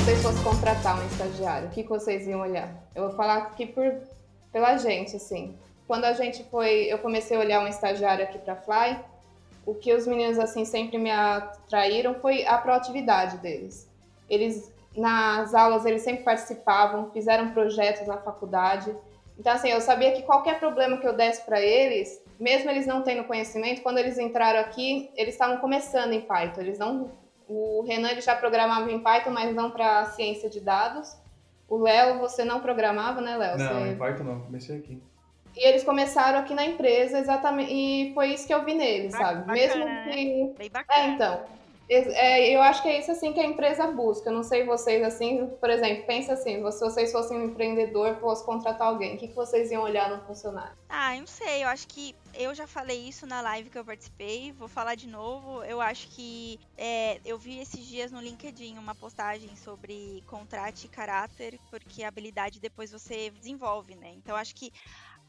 [0.05, 2.75] vocês fossem contratar um estagiário, o que, que vocês iam olhar?
[2.95, 3.85] Eu vou falar aqui por,
[4.51, 5.57] pela gente, assim.
[5.91, 8.97] Quando a gente foi, eu comecei a olhar um estagiário aqui para Fly,
[9.67, 13.91] o que os meninos assim sempre me atraíram foi a proatividade deles.
[14.29, 18.95] Eles nas aulas eles sempre participavam, fizeram projetos na faculdade.
[19.37, 23.03] Então assim, eu sabia que qualquer problema que eu desse para eles, mesmo eles não
[23.03, 27.11] tendo conhecimento, quando eles entraram aqui, eles estavam começando em Python, eles não
[27.49, 31.17] o Renan ele já programava em Python, mas não para ciência de dados.
[31.69, 33.59] O Léo, você não programava, né, Léo?
[33.59, 33.89] Não, você...
[33.89, 35.03] em Python não, comecei aqui.
[35.57, 39.41] E eles começaram aqui na empresa, exatamente, e foi isso que eu vi neles, sabe?
[39.41, 40.11] Bacana, Mesmo né?
[40.11, 40.55] que.
[40.57, 41.01] Bem bacana.
[41.01, 41.61] É, então.
[41.93, 44.31] É, eu acho que é isso assim que a empresa busca.
[44.31, 48.45] Eu não sei vocês assim, por exemplo, pensa assim, se vocês fossem um empreendedor, fosse
[48.45, 50.73] contratar alguém, o que, que vocês iam olhar no funcionário?
[50.89, 53.85] Ah, eu não sei, eu acho que eu já falei isso na live que eu
[53.85, 55.65] participei, vou falar de novo.
[55.65, 60.89] Eu acho que é, eu vi esses dias no LinkedIn uma postagem sobre contrate e
[60.89, 64.13] caráter, porque a habilidade depois você desenvolve, né?
[64.17, 64.73] Então acho que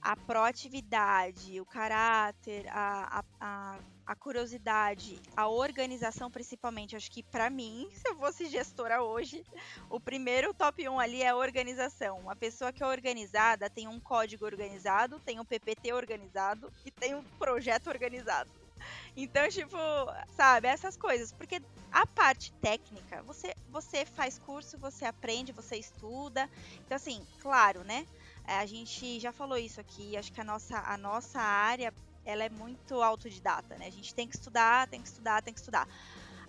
[0.02, 6.96] a proatividade, o caráter, a, a, a, curiosidade, a organização principalmente.
[6.96, 9.46] Acho que para mim, se eu fosse gestora hoje,
[9.90, 12.20] o primeiro top 1 ali é a organização.
[12.20, 17.14] Uma pessoa que é organizada tem um código organizado, tem um PPT organizado e tem
[17.14, 18.50] um projeto organizado.
[19.16, 19.78] Então, tipo,
[20.36, 21.32] sabe, essas coisas.
[21.32, 21.62] Porque
[21.92, 26.50] a parte técnica, você, você faz curso, você aprende, você estuda.
[26.86, 28.08] Então, assim, claro, né?
[28.48, 31.94] É, a gente já falou isso aqui, acho que a nossa, a nossa área
[32.26, 33.88] ela é muito autodidata, né?
[33.88, 35.88] A gente tem que estudar, tem que estudar, tem que estudar.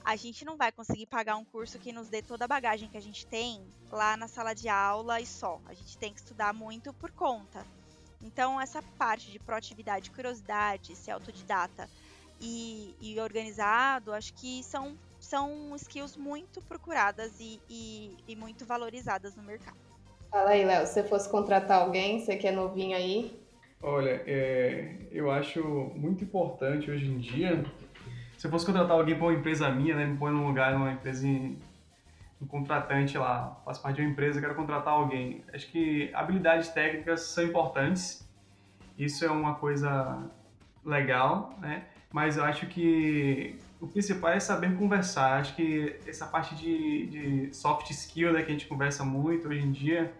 [0.05, 2.97] A gente não vai conseguir pagar um curso que nos dê toda a bagagem que
[2.97, 5.61] a gente tem lá na sala de aula e só.
[5.67, 7.65] A gente tem que estudar muito por conta.
[8.21, 11.89] Então, essa parte de proatividade, curiosidade, ser autodidata
[12.41, 19.35] e, e organizado, acho que são, são skills muito procuradas e, e, e muito valorizadas
[19.37, 19.92] no mercado.
[20.33, 23.39] Fala aí, Léo, se você fosse contratar alguém, você que é novinho aí.
[23.83, 25.63] Olha, é, eu acho
[25.95, 27.63] muito importante hoje em dia,
[28.39, 30.91] se eu fosse contratar alguém para uma empresa minha, né, me põe num lugar, numa
[30.91, 35.45] empresa, um contratante lá, faço parte de uma empresa, quero contratar alguém.
[35.53, 38.27] Acho que habilidades técnicas são importantes,
[38.97, 40.31] isso é uma coisa
[40.83, 41.85] legal, né?
[42.11, 45.41] Mas eu acho que o principal é saber conversar.
[45.41, 49.61] Acho que essa parte de, de soft skill né, que a gente conversa muito hoje
[49.61, 50.13] em dia,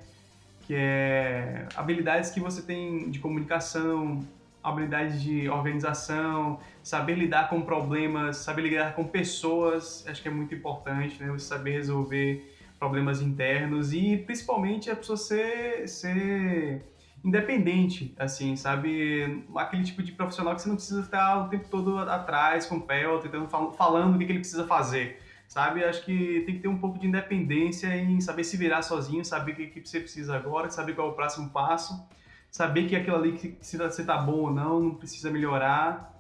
[0.63, 4.21] que é habilidades que você tem de comunicação,
[4.65, 10.53] habilidades de organização, saber lidar com problemas, saber lidar com pessoas, acho que é muito
[10.53, 11.31] importante, né?
[11.31, 16.83] Você saber resolver problemas internos e principalmente a pessoa ser, ser
[17.25, 19.45] independente, assim, sabe?
[19.55, 22.81] Aquele tipo de profissional que você não precisa estar o tempo todo atrás com o
[22.81, 25.85] pé ou tentando falando o que, ele precisa fazer, sabe?
[25.85, 29.53] Acho que tem que ter um pouco de independência em saber se virar sozinho, saber
[29.53, 32.05] o que, que você precisa agora, saber qual é o próximo passo,
[32.51, 36.11] saber que aquilo ali, que se você tá bom ou não, não precisa melhorar.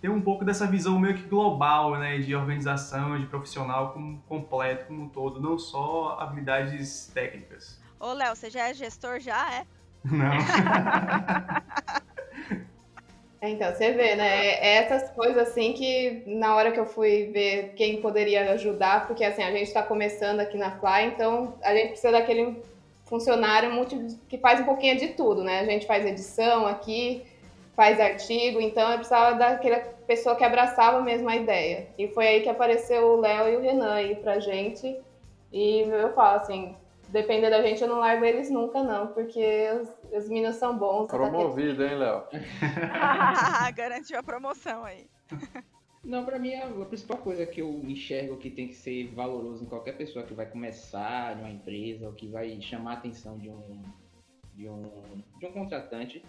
[0.00, 4.86] Ter um pouco dessa visão meio que global, né, de organização, de profissional como completo,
[4.86, 7.78] como um todo, não só habilidades técnicas.
[8.00, 9.66] Ô, Léo, você já é gestor já, é?
[10.10, 10.32] Não.
[13.40, 14.54] É, então, você vê, né?
[14.54, 19.24] É essas coisas assim que na hora que eu fui ver quem poderia ajudar, porque
[19.24, 22.62] assim, a gente está começando aqui na Fly, então a gente precisa daquele
[23.04, 23.70] funcionário
[24.28, 25.60] que faz um pouquinho de tudo, né?
[25.60, 27.24] A gente faz edição aqui,
[27.74, 31.88] faz artigo, então eu precisava daquela pessoa que abraçava mesmo a ideia.
[31.98, 34.96] E foi aí que apareceu o Léo e o Renan aí pra gente.
[35.52, 36.76] E eu falo assim,
[37.10, 41.06] depender da gente, eu não largo eles nunca, não, porque os, os meninos são bons.
[41.08, 42.24] Promovido, hein, Léo?
[43.74, 45.06] Garantiu a promoção aí.
[46.02, 49.64] Não, pra mim a, a principal coisa que eu enxergo que tem que ser valoroso
[49.64, 53.50] em qualquer pessoa que vai começar numa empresa ou que vai chamar a atenção de
[53.50, 53.82] um,
[54.54, 56.22] de um, de um contratante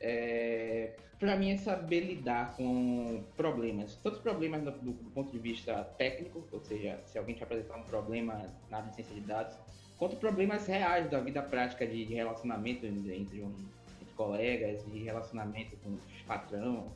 [0.00, 3.96] é, para mim é saber lidar com problemas.
[3.96, 7.78] Tanto problemas do, do, do, ponto de vista técnico, ou seja, se alguém te apresentar
[7.78, 9.58] um problema na licença de dados,
[9.98, 13.52] quanto problemas reais da vida prática de, de relacionamento entre, um,
[14.00, 16.92] entre colegas, de relacionamento com o patrão.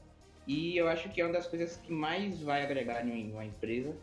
[0.47, 3.95] E eu acho que é uma das coisas que mais vai agregar em uma empresa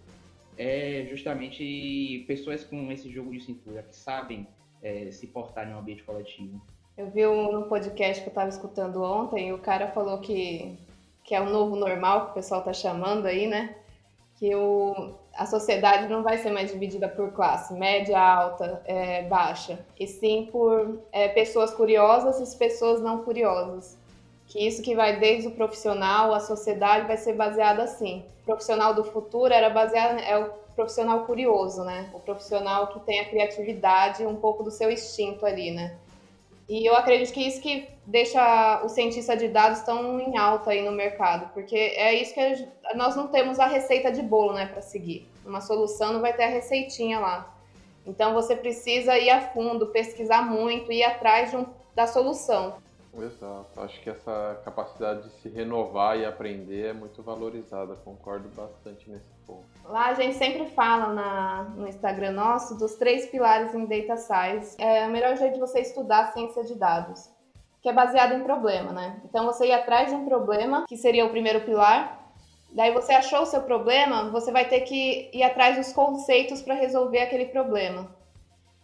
[0.58, 4.48] é justamente pessoas com esse jogo de cintura, que sabem
[4.82, 6.62] é, se portar em um ambiente coletivo.
[6.98, 10.78] Eu vi um podcast que eu estava escutando ontem, e o cara falou que,
[11.24, 13.76] que é o novo normal, que o pessoal está chamando aí, né?
[14.38, 19.80] Que o, a sociedade não vai ser mais dividida por classe, média, alta, é, baixa,
[20.00, 23.98] e sim por é, pessoas curiosas e pessoas não curiosas.
[24.48, 28.24] Que isso que vai desde o profissional, a sociedade vai ser baseada assim.
[28.43, 32.10] O profissional do futuro era baseado é o profissional curioso, né?
[32.13, 35.98] O profissional que tem a criatividade, um pouco do seu instinto ali, né?
[36.67, 40.84] E eu acredito que isso que deixa o cientista de dados tão em alta aí
[40.84, 44.82] no mercado, porque é isso que nós não temos a receita de bolo, né, para
[44.82, 45.28] seguir.
[45.45, 47.56] Uma solução não vai ter a receitinha lá.
[48.06, 52.78] Então você precisa ir a fundo, pesquisar muito, ir atrás um, da solução.
[53.23, 53.80] Exato.
[53.82, 57.95] Acho que essa capacidade de se renovar e aprender é muito valorizada.
[57.95, 59.65] Concordo bastante nesse ponto.
[59.86, 64.75] Lá a gente sempre fala na, no Instagram nosso dos três pilares em Data Science.
[64.80, 67.30] É o melhor jeito de você estudar ciência de dados,
[67.82, 69.21] que é baseado em problema, né?
[69.25, 72.23] Então você ir atrás de um problema, que seria o primeiro pilar.
[72.71, 76.73] Daí você achou o seu problema, você vai ter que ir atrás dos conceitos para
[76.73, 78.13] resolver aquele problema.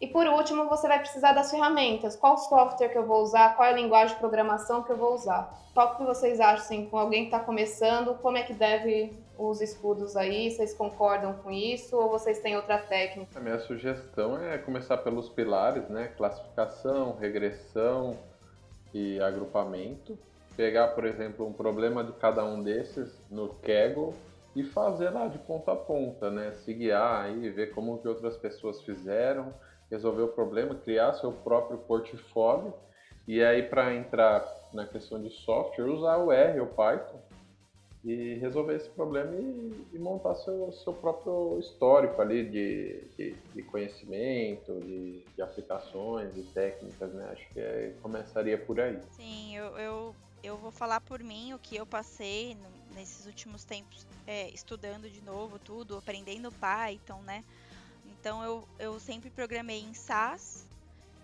[0.01, 2.15] E por último, você vai precisar das ferramentas.
[2.15, 3.55] Qual software que eu vou usar?
[3.55, 5.55] Qual é a linguagem de programação que eu vou usar?
[5.75, 9.61] Qual que vocês acham, assim, com alguém que está começando, como é que deve os
[9.61, 10.49] estudos aí?
[10.49, 13.37] Vocês concordam com isso ou vocês têm outra técnica?
[13.37, 16.07] A minha sugestão é começar pelos pilares, né?
[16.17, 18.17] Classificação, regressão
[18.91, 20.17] e agrupamento.
[20.57, 24.15] Pegar, por exemplo, um problema de cada um desses no Kaggle
[24.55, 26.53] e fazer lá de ponta a ponta, né?
[26.65, 29.53] Se guiar aí, ver como que outras pessoas fizeram
[29.91, 32.73] resolver o problema, criar seu próprio portfólio
[33.27, 37.21] e aí para entrar na questão de software, usar o R ou Python
[38.03, 43.63] e resolver esse problema e, e montar seu, seu próprio histórico ali de, de, de
[43.63, 47.29] conhecimento, de, de, aplicações e técnicas, né?
[47.31, 48.99] Acho que é, começaria por aí.
[49.11, 52.57] Sim, eu, eu, eu vou falar por mim o que eu passei
[52.95, 57.43] nesses últimos tempos é, estudando de novo tudo, aprendendo Python, né?
[58.21, 60.67] Então eu, eu sempre programei em SAS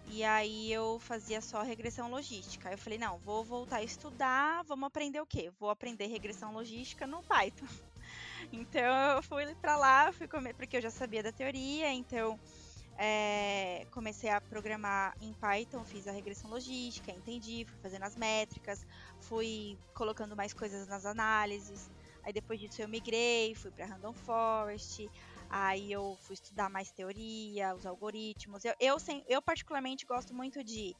[0.07, 2.71] e aí eu fazia só regressão logística.
[2.71, 5.51] Eu falei, não, vou voltar a estudar, vamos aprender o quê?
[5.59, 7.67] Vou aprender regressão logística no Python.
[8.53, 12.39] Então eu fui para lá, fui comer, porque eu já sabia da teoria, então
[12.97, 18.85] é, comecei a programar em Python, fiz a regressão logística, entendi, fui fazendo as métricas,
[19.19, 21.89] fui colocando mais coisas nas análises.
[22.23, 25.09] Aí depois disso eu migrei, fui para Random Forest,
[25.49, 28.65] Aí eu fui estudar mais teoria, os algoritmos.
[28.65, 30.95] Eu, eu, eu particularmente gosto muito de.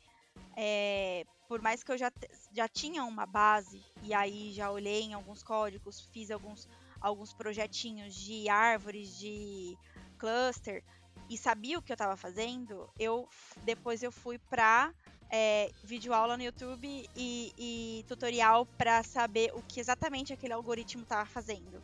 [0.56, 2.12] É, por mais que eu já,
[2.52, 6.68] já tinha uma base, e aí já olhei em alguns códigos, fiz alguns,
[7.02, 9.76] alguns projetinhos de árvores, de
[10.18, 10.84] cluster,
[11.30, 13.28] e sabia o que eu estava fazendo, eu
[13.64, 14.93] depois eu fui para
[15.30, 21.26] é, videoaula no YouTube e, e tutorial para saber o que exatamente aquele algoritmo estava
[21.26, 21.82] fazendo.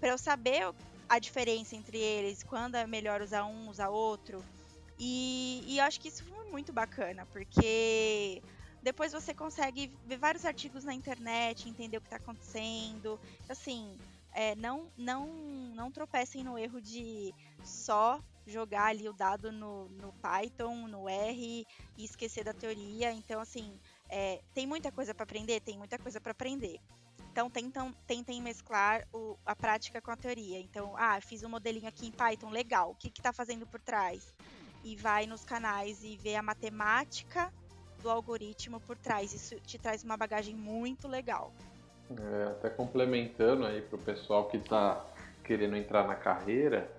[0.00, 0.72] Para eu saber
[1.10, 4.44] a diferença entre eles, quando é melhor usar um, usar outro.
[4.96, 8.40] E, e eu acho que isso foi muito bacana, porque
[8.80, 13.18] depois você consegue ver vários artigos na internet, entender o que está acontecendo.
[13.48, 13.98] Assim,
[14.32, 15.26] é, não, não,
[15.74, 17.34] não tropecem no erro de
[17.64, 21.66] só jogar ali o dado no, no Python, no R
[21.98, 23.12] e esquecer da teoria.
[23.12, 25.60] Então, assim, é, tem muita coisa para aprender?
[25.60, 26.78] Tem muita coisa para aprender.
[27.32, 30.58] Então, tentam, tentem mesclar o, a prática com a teoria.
[30.58, 32.90] Então, ah, fiz um modelinho aqui em Python, legal.
[32.90, 34.34] O que está fazendo por trás?
[34.82, 37.52] E vai nos canais e vê a matemática
[38.02, 39.32] do algoritmo por trás.
[39.32, 41.52] Isso te traz uma bagagem muito legal.
[42.10, 45.04] É, até complementando aí para o pessoal que está
[45.44, 46.90] querendo entrar na carreira,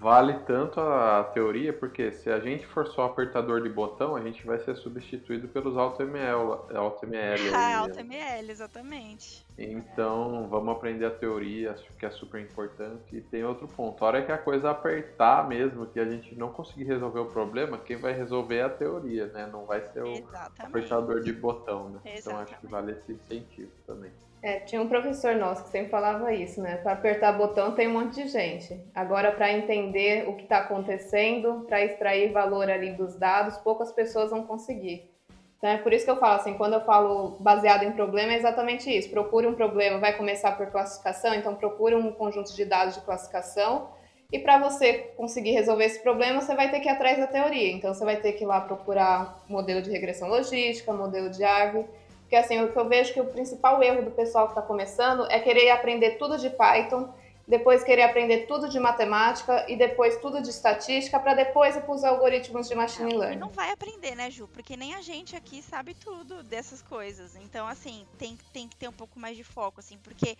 [0.00, 4.44] vale tanto a teoria, porque se a gente for só apertador de botão, a gente
[4.46, 6.66] vai ser substituído pelos AutoML.
[6.74, 9.46] AutoML ah, AutoML, exatamente.
[9.58, 13.14] Então, vamos aprender a teoria, acho que é super importante.
[13.14, 16.50] E tem outro ponto, a hora que a coisa apertar mesmo, que a gente não
[16.50, 19.46] conseguir resolver o problema, quem vai resolver é a teoria, né?
[19.52, 20.62] Não vai ser o exatamente.
[20.62, 22.00] apertador de botão, né?
[22.06, 22.20] Exatamente.
[22.20, 24.10] Então, acho que vale esse incentivo também.
[24.42, 26.76] É, tinha um professor nosso que sempre falava isso, né?
[26.76, 28.80] Para apertar botão tem um monte de gente.
[28.94, 34.30] Agora, para entender o que está acontecendo, para extrair valor ali dos dados, poucas pessoas
[34.30, 35.10] vão conseguir.
[35.58, 38.36] Então, é por isso que eu falo assim, quando eu falo baseado em problema, é
[38.36, 39.10] exatamente isso.
[39.10, 43.90] Procure um problema, vai começar por classificação, então procure um conjunto de dados de classificação.
[44.32, 47.70] E para você conseguir resolver esse problema, você vai ter que ir atrás da teoria.
[47.72, 51.86] Então, você vai ter que ir lá procurar modelo de regressão logística, modelo de árvore
[52.30, 55.26] porque assim, o que eu vejo que o principal erro do pessoal que está começando
[55.28, 57.12] é querer aprender tudo de Python,
[57.44, 61.92] depois querer aprender tudo de matemática e depois tudo de estatística para depois ir para
[61.92, 63.40] os algoritmos de machine learning.
[63.40, 64.46] Não vai aprender, né, Ju?
[64.46, 67.34] Porque nem a gente aqui sabe tudo dessas coisas.
[67.34, 70.38] Então, assim, tem, tem que ter um pouco mais de foco, assim, porque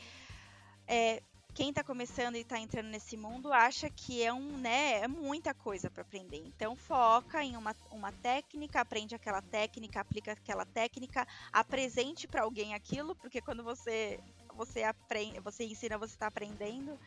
[0.87, 1.21] é,
[1.55, 5.53] quem está começando e está entrando nesse mundo acha que é um, né, é muita
[5.53, 6.43] coisa para aprender.
[6.47, 12.75] Então foca em uma, uma técnica, aprende aquela técnica, aplica aquela técnica, apresente para alguém
[12.75, 14.19] aquilo, porque quando você
[14.57, 16.99] você aprende, você ensina, você está aprendendo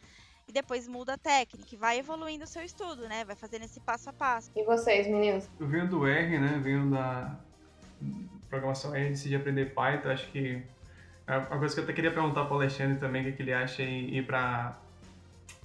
[0.48, 3.24] e depois muda a técnica, e vai evoluindo o seu estudo, né?
[3.24, 4.52] Vai fazendo esse passo a passo.
[4.56, 5.50] E vocês, meninos?
[5.60, 6.60] Eu venho do R, né?
[6.62, 7.40] Venho da
[8.50, 10.62] programação R, decidi aprender Python, acho que
[11.28, 13.82] uma coisa que eu até queria perguntar para o Alexandre também, o que, ele acha
[13.82, 14.78] em ir para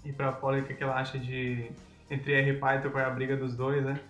[0.04, 1.70] ir para a Poli, o que, que ela acha de
[2.10, 4.00] entre R e Python, qual é a briga dos dois, né?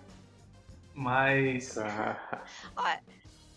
[0.93, 1.75] Mas.
[2.75, 3.03] Olha,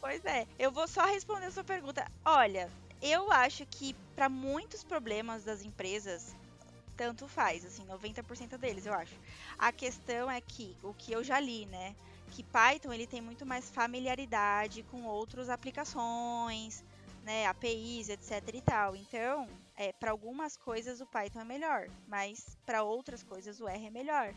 [0.00, 2.04] pois é, eu vou só responder a sua pergunta.
[2.24, 2.68] Olha,
[3.00, 6.36] eu acho que para muitos problemas das empresas,
[6.96, 9.14] tanto faz, assim, 90% deles, eu acho.
[9.58, 11.94] A questão é que, o que eu já li, né?
[12.30, 16.84] Que Python ele tem muito mais familiaridade com outras aplicações,
[17.22, 18.96] né, APIs, etc e tal.
[18.96, 23.86] Então, é, para algumas coisas o Python é melhor, mas para outras coisas o R
[23.86, 24.34] é melhor.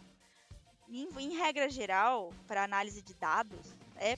[0.87, 4.17] Em, em regra geral, para análise de dados, é,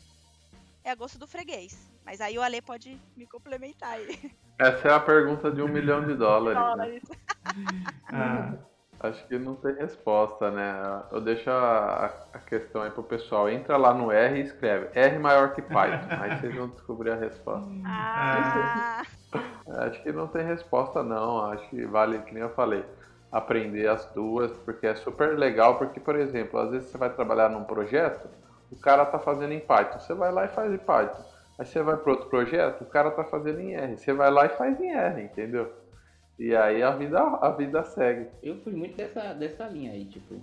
[0.84, 1.78] é a gosto do freguês.
[2.06, 4.32] Mas aí o Ale pode me complementar aí.
[4.60, 7.04] Essa é a pergunta de um milhão de dólares.
[7.04, 7.24] Né?
[8.12, 8.54] ah.
[9.00, 11.04] Acho que não tem resposta, né?
[11.12, 13.48] Eu deixo a, a questão aí pro pessoal.
[13.48, 16.08] Entra lá no R e escreve R maior que Python.
[16.20, 17.70] aí vocês vão descobrir a resposta.
[17.86, 19.04] Ah.
[19.86, 21.46] Acho que não tem resposta, não.
[21.52, 22.84] Acho que vale, que nem eu falei,
[23.32, 25.78] aprender as duas, porque é super legal.
[25.78, 28.28] Porque, por exemplo, às vezes você vai trabalhar num projeto,
[28.72, 30.00] o cara tá fazendo em Python.
[30.00, 31.24] Você vai lá e faz em Python.
[31.60, 33.96] Aí você vai para outro projeto, o cara tá fazendo em R.
[33.98, 35.72] Você vai lá e faz em R, entendeu?
[36.40, 38.30] E aí a vida, a vida segue.
[38.44, 40.36] Eu fui muito dessa, dessa linha aí, tipo,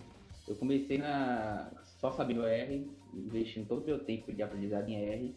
[0.49, 1.71] eu comecei na
[2.01, 5.35] só sabendo R, investindo todo o meu tempo de aprendizado em R.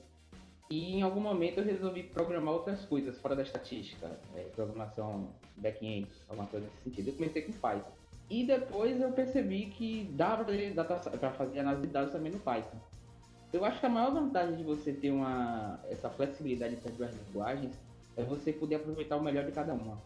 [0.69, 6.09] E em algum momento eu resolvi programar outras coisas fora da estatística, é, programação back-end,
[6.27, 7.07] alguma coisa nesse sentido.
[7.09, 7.91] Eu comecei com Python.
[8.29, 12.77] E depois eu percebi que dava para fazer análise de dados também no Python.
[13.53, 17.15] Eu acho que a maior vantagem de você ter uma, essa flexibilidade entre as duas
[17.27, 17.71] linguagens
[18.17, 19.97] é você poder aproveitar o melhor de cada uma.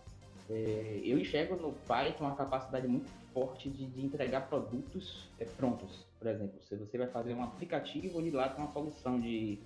[0.51, 6.05] É, eu enxergo no Python uma capacidade muito forte de, de entregar produtos é, prontos.
[6.19, 9.57] Por exemplo, se você vai fazer um aplicativo e lá com uma solução de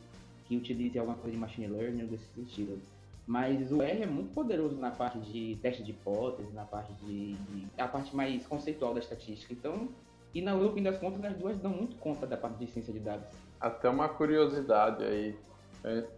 [0.45, 2.79] que utilize alguma coisa de machine learning ou desse sentido.
[3.25, 7.33] Mas o R é muito poderoso na parte de teste de hipótese, na parte de,
[7.33, 9.51] de a parte mais conceitual da estatística.
[9.51, 9.89] Então,
[10.33, 12.99] e no fim das contas, as duas dão muito conta da parte de ciência de
[12.99, 13.25] dados.
[13.59, 15.35] Até uma curiosidade aí.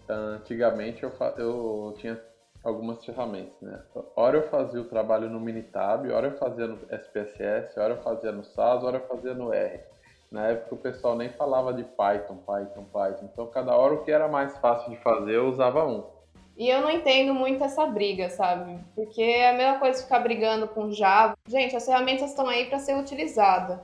[0.09, 2.21] Antigamente eu, eu tinha
[2.67, 3.79] algumas ferramentas, né?
[4.15, 8.31] Ora eu fazia o trabalho no Minitab, ora eu fazia no SPSS, ora eu fazia
[8.31, 9.79] no SAS, ora eu fazia no R.
[10.29, 13.29] Na época o pessoal nem falava de Python, Python, Python.
[13.31, 16.03] Então cada hora o que era mais fácil de fazer eu usava um.
[16.57, 18.79] E eu não entendo muito essa briga, sabe?
[18.95, 21.37] Porque é a mesma coisa ficar brigando com Java.
[21.47, 23.79] Gente, as ferramentas estão aí para ser utilizadas.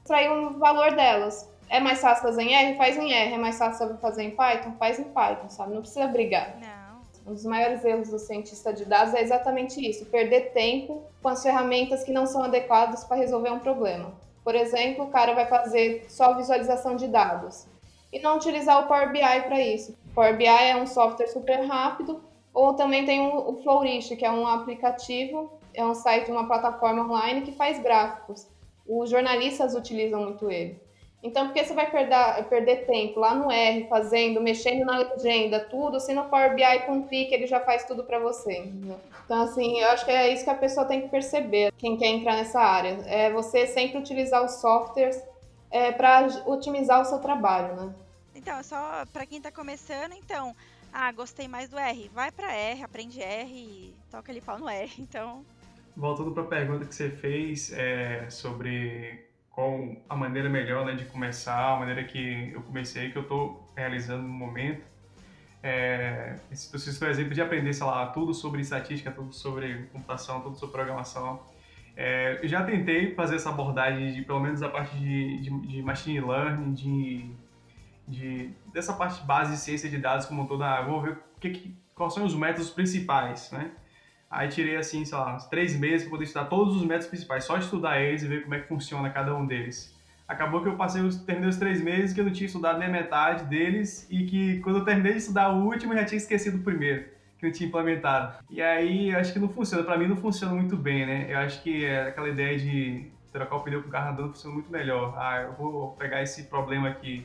[0.00, 1.48] Extrair um valor delas.
[1.68, 2.76] É mais fácil fazer em R?
[2.76, 3.34] Faz em R.
[3.34, 4.72] É mais fácil fazer em Python?
[4.78, 5.74] Faz em Python, sabe?
[5.74, 6.56] Não precisa brigar.
[6.58, 6.83] Não.
[7.26, 11.42] Um dos maiores erros do cientista de dados é exatamente isso: perder tempo com as
[11.42, 14.12] ferramentas que não são adequadas para resolver um problema.
[14.42, 17.66] Por exemplo, o cara vai fazer só visualização de dados
[18.12, 19.96] e não utilizar o Power BI para isso.
[20.10, 22.22] O Power BI é um software super rápido,
[22.52, 27.40] ou também tem o Flourish, que é um aplicativo, é um site, uma plataforma online
[27.40, 28.46] que faz gráficos.
[28.86, 30.80] Os jornalistas utilizam muito ele.
[31.24, 35.58] Então, por que você vai perder, perder tempo lá no R, fazendo, mexendo na legenda,
[35.58, 38.58] tudo, se no Power BI com um clique ele já faz tudo para você?
[38.58, 39.00] Entendeu?
[39.24, 42.08] Então, assim, eu acho que é isso que a pessoa tem que perceber, quem quer
[42.08, 43.02] entrar nessa área.
[43.06, 45.18] É você sempre utilizar os softwares
[45.70, 47.94] é, para otimizar o seu trabalho, né?
[48.34, 50.54] Então, só para quem está começando, então,
[50.92, 54.68] ah, gostei mais do R, vai para R, aprende R e toca ali pau no
[54.68, 55.42] R, então...
[55.96, 61.04] Voltando para a pergunta que você fez é, sobre qual a maneira melhor né, de
[61.04, 64.84] começar, a maneira que eu comecei, que eu estou realizando no momento.
[65.62, 70.40] É, se citou o exemplo de aprender, sei lá, tudo sobre estatística, tudo sobre computação,
[70.40, 71.40] tudo sobre programação.
[71.96, 75.82] É, eu já tentei fazer essa abordagem de, pelo menos a parte de, de, de
[75.82, 77.30] machine learning, de,
[78.08, 80.66] de, dessa parte base de ciência de dados como toda.
[80.66, 83.70] Ah, vou ver que, que, quais são os métodos principais, né?
[84.34, 87.44] Aí tirei assim, sei lá, uns três meses para poder estudar todos os métodos principais,
[87.44, 89.94] só estudar eles e ver como é que funciona cada um deles.
[90.26, 92.90] Acabou que eu passei os, terminei os três meses que eu não tinha estudado nem
[92.90, 96.56] metade deles e que quando eu terminei de estudar o último eu já tinha esquecido
[96.56, 97.04] o primeiro,
[97.38, 98.44] que eu tinha implementado.
[98.50, 101.26] E aí acho que não funciona, para mim não funciona muito bem, né?
[101.28, 104.54] Eu acho que é aquela ideia de trocar o pneu com o carro andando funciona
[104.54, 105.14] muito melhor.
[105.16, 107.24] Ah, eu vou pegar esse problema aqui,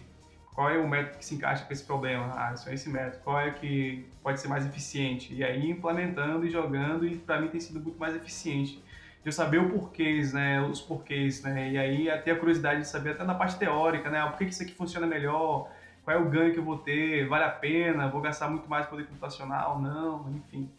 [0.59, 2.33] qual é o método que se encaixa com esse problema?
[2.35, 3.23] Ah, só esse método.
[3.23, 5.33] Qual é que pode ser mais eficiente?
[5.33, 8.73] E aí implementando e jogando e para mim tem sido muito mais eficiente.
[9.23, 12.87] De eu saber o porquês, né, os porquês, né, e aí até a curiosidade de
[12.89, 15.71] saber até na parte teórica, né, ah, por que isso aqui funciona melhor,
[16.03, 18.85] qual é o ganho que eu vou ter, vale a pena, vou gastar muito mais
[18.85, 20.69] poder computacional, não, enfim.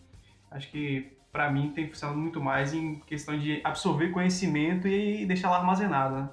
[0.50, 5.48] Acho que para mim tem funcionado muito mais em questão de absorver conhecimento e deixar
[5.48, 6.28] lá armazenado, né?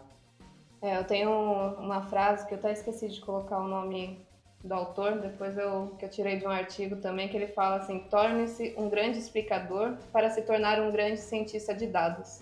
[0.81, 1.31] É, eu tenho
[1.79, 4.25] uma frase que eu até esqueci de colocar o nome
[4.63, 7.99] do autor, depois eu que eu tirei de um artigo também, que ele fala assim:
[8.09, 12.41] torne-se um grande explicador para se tornar um grande cientista de dados.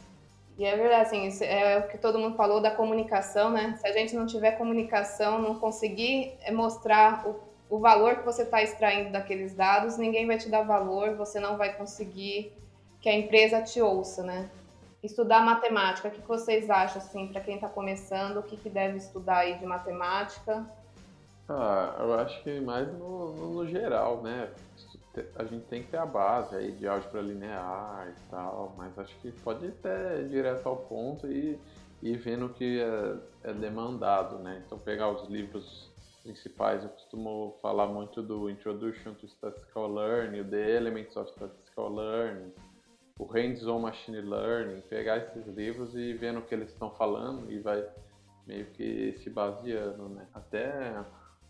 [0.58, 3.78] E é verdade, assim, é o que todo mundo falou da comunicação, né?
[3.80, 7.36] Se a gente não tiver comunicação, não conseguir é, mostrar o,
[7.70, 11.58] o valor que você está extraindo daqueles dados, ninguém vai te dar valor, você não
[11.58, 12.54] vai conseguir
[13.02, 14.50] que a empresa te ouça, né?
[15.06, 16.08] Estudar matemática.
[16.08, 19.58] O que vocês acham, assim, para quem está começando, o que, que deve estudar aí
[19.58, 20.66] de matemática?
[21.48, 24.50] Ah, eu acho que mais no, no, no, geral, né?
[25.36, 29.16] A gente tem que ter a base aí de álgebra linear e tal, mas acho
[29.20, 31.60] que pode até direto ao ponto e
[32.02, 34.62] ir vendo o que é, é demandado, né?
[34.66, 35.94] Então pegar os livros
[36.24, 42.52] principais, eu costumo falar muito do Introduction to Statistical Learning, The Elements of Statistical Learning,
[43.18, 47.60] o Hands-on Machine Learning, pegar esses livros e vendo o que eles estão falando e
[47.60, 47.88] vai
[48.46, 50.28] meio que se baseando, né?
[50.34, 51.04] Até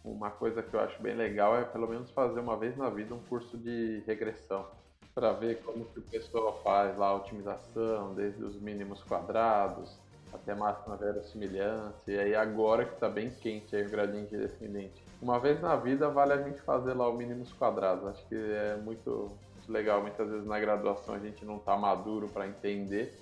[0.04, 3.16] uma coisa que eu acho bem legal é pelo menos fazer uma vez na vida
[3.16, 4.68] um curso de regressão
[5.14, 9.98] para ver como que o pessoal faz lá a otimização, desde os mínimos quadrados
[10.34, 15.02] até máxima verossimilhança, e aí agora que está bem quente aí o gradiente descendente.
[15.22, 18.76] Uma vez na vida vale a gente fazer lá o mínimos quadrados, acho que é
[18.76, 19.32] muito
[19.66, 20.02] muito legal.
[20.02, 23.14] Muitas vezes na graduação a gente não está maduro para entender,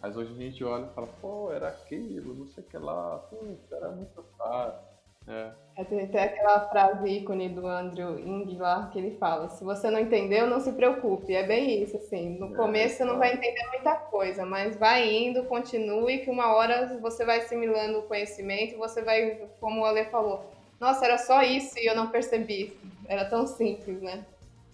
[0.00, 3.18] mas hoje a gente olha e fala, pô, era aquilo, não sei o que lá,
[3.30, 4.90] putz, era muito fácil.
[5.28, 5.50] É.
[5.76, 5.84] é.
[5.84, 10.46] Tem aquela frase ícone do Andrew Ng lá que ele fala: se você não entendeu,
[10.46, 11.34] não se preocupe.
[11.34, 12.38] É bem isso, assim.
[12.38, 16.54] No é, começo você não vai entender muita coisa, mas vai indo, continue, que uma
[16.54, 20.42] hora você vai assimilando o conhecimento, você vai, como o Ale falou,
[20.80, 22.74] nossa, era só isso e eu não percebi.
[23.06, 24.24] Era tão simples, né?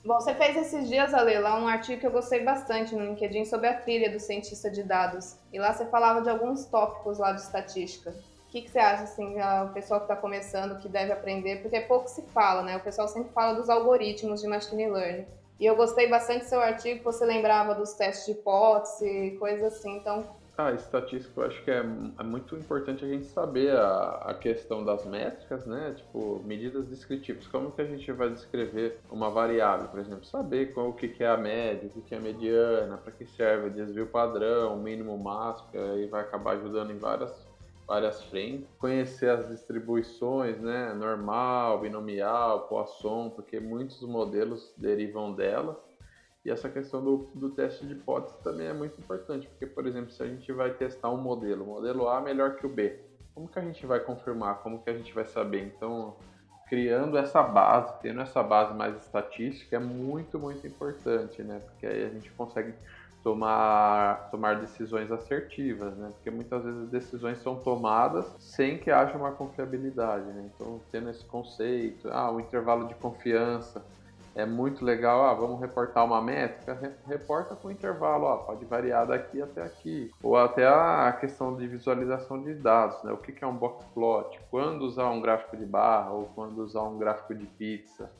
[0.06, 3.44] Bom, você fez esses dias, Ale, lá um artigo que eu gostei bastante no LinkedIn
[3.44, 5.36] sobre a trilha do cientista de dados.
[5.52, 8.10] E lá você falava de alguns tópicos lá de estatística.
[8.10, 9.34] O que, que você acha, assim,
[9.64, 11.60] o pessoal que está começando, que deve aprender?
[11.60, 12.76] Porque pouco se fala, né?
[12.76, 15.26] O pessoal sempre fala dos algoritmos de machine learning.
[15.58, 19.96] E eu gostei bastante do seu artigo, você lembrava dos testes de hipótese, coisas assim.
[19.96, 20.24] Então,
[20.58, 21.84] ah, estatística, eu acho que é,
[22.18, 25.92] é, muito importante a gente saber a, a, questão das métricas, né?
[25.94, 27.46] Tipo, medidas descritivas.
[27.46, 30.24] Como que a gente vai descrever uma variável, por exemplo?
[30.24, 33.12] Saber qual, o que, que é a média, o que, que é a mediana, para
[33.12, 37.46] que serve desvio padrão, mínimo, máximo, aí vai acabar ajudando em várias,
[37.86, 38.66] várias frentes.
[38.78, 40.94] Conhecer as distribuições, né?
[40.94, 45.76] Normal, binomial, Poisson, porque muitos modelos derivam delas.
[46.46, 50.12] E essa questão do, do teste de hipótese também é muito importante, porque, por exemplo,
[50.12, 53.00] se a gente vai testar um modelo, o modelo A é melhor que o B,
[53.34, 54.58] como que a gente vai confirmar?
[54.58, 55.64] Como que a gente vai saber?
[55.64, 56.14] Então,
[56.68, 61.60] criando essa base, tendo essa base mais estatística é muito, muito importante, né?
[61.66, 62.72] Porque aí a gente consegue
[63.24, 66.12] tomar, tomar decisões assertivas, né?
[66.14, 70.48] Porque muitas vezes decisões são tomadas sem que haja uma confiabilidade, né?
[70.54, 73.84] Então, tendo esse conceito, ah, o intervalo de confiança,
[74.36, 79.40] é muito legal, ah, vamos reportar uma métrica, reporta com intervalo, ah, pode variar daqui
[79.40, 80.10] até aqui.
[80.22, 83.12] Ou até a questão de visualização de dados, né?
[83.12, 84.38] O que é um box plot?
[84.50, 88.10] Quando usar um gráfico de barra ou quando usar um gráfico de pizza?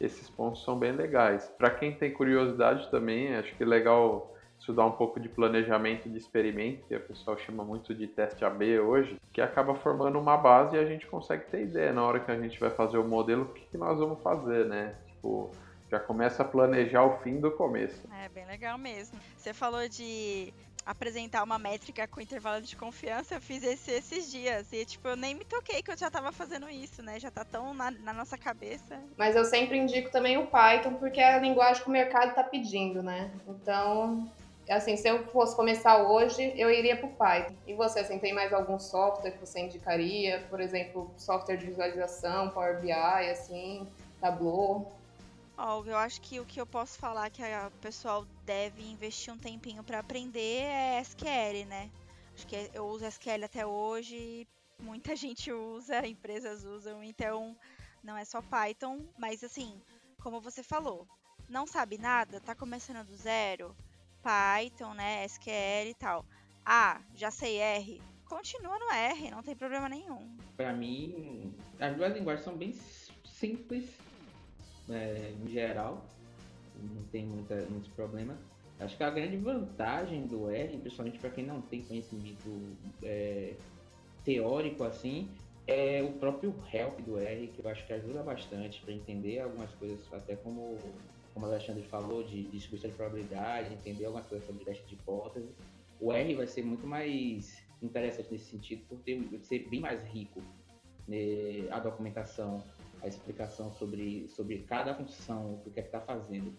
[0.00, 1.52] Esses pontos são bem legais.
[1.58, 6.16] Para quem tem curiosidade também, acho que é legal estudar um pouco de planejamento de
[6.16, 10.76] experimento, que o pessoal chama muito de teste AB hoje, que acaba formando uma base
[10.76, 13.42] e a gente consegue ter ideia na hora que a gente vai fazer o modelo,
[13.42, 14.94] o que, que nós vamos fazer, né?
[15.18, 15.50] Tipo,
[15.90, 18.08] já começa a planejar o fim do começo.
[18.22, 19.18] É bem legal mesmo.
[19.36, 20.54] Você falou de
[20.86, 24.72] apresentar uma métrica com intervalo de confiança, eu fiz esse esses dias.
[24.72, 27.18] E, tipo, eu nem me toquei que eu já tava fazendo isso, né?
[27.18, 28.98] Já tá tão na, na, nossa cabeça.
[29.16, 32.44] Mas eu sempre indico também o Python, porque é a linguagem que o mercado tá
[32.44, 33.30] pedindo, né?
[33.46, 34.30] Então,
[34.70, 37.54] assim, se eu fosse começar hoje, eu iria pro Python.
[37.66, 40.46] E você, assim, tem mais algum software que você indicaria?
[40.48, 43.86] Por exemplo, software de visualização, Power BI, assim,
[44.20, 44.97] Tableau?
[45.60, 49.36] Ó, eu acho que o que eu posso falar que o pessoal deve investir um
[49.36, 51.90] tempinho para aprender é SQL, né?
[52.32, 54.46] Acho que eu uso SQL até hoje,
[54.78, 57.56] muita gente usa, empresas usam, então
[58.04, 59.82] não é só Python, mas assim,
[60.22, 61.08] como você falou,
[61.48, 63.74] não sabe nada, tá começando do zero,
[64.22, 66.24] Python, né, SQL e tal.
[66.64, 70.38] Ah, já sei R, continua no R, não tem problema nenhum.
[70.56, 72.72] Para mim, as duas linguagens são bem
[73.24, 73.90] simples
[74.90, 76.04] é, em geral,
[76.76, 78.36] não tem muita, muitos problemas.
[78.80, 83.54] Acho que a grande vantagem do R, principalmente para quem não tem conhecimento é,
[84.24, 85.28] teórico assim,
[85.66, 89.70] é o próprio help do R, que eu acho que ajuda bastante para entender algumas
[89.72, 90.78] coisas, até como,
[91.34, 95.48] como o Alexandre falou, de distribuição de probabilidade, entender algumas coisas sobre teste de hipótese.
[96.00, 100.40] O R vai ser muito mais interessante nesse sentido, por ter, ser bem mais rico
[101.06, 102.62] né, a documentação
[103.02, 106.52] a explicação sobre, sobre cada função, o que é que está fazendo.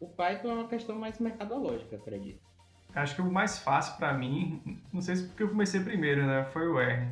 [0.00, 2.40] O Python é uma questão mais mercadológica, acredito.
[2.94, 6.44] Acho que o mais fácil para mim, não sei se porque eu comecei primeiro, né,
[6.52, 7.08] foi o R.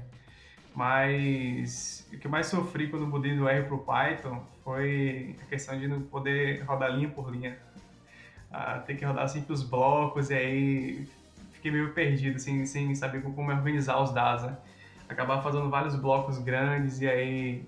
[0.75, 5.79] Mas o que mais sofri quando mudei do R para o Python foi a questão
[5.79, 7.59] de não poder rodar linha por linha.
[8.51, 11.09] Ah, ter que rodar sempre os blocos e aí
[11.53, 14.45] fiquei meio perdido, assim, sem saber como organizar os dados.
[14.45, 14.57] Né?
[15.09, 17.65] Acabar fazendo vários blocos grandes e aí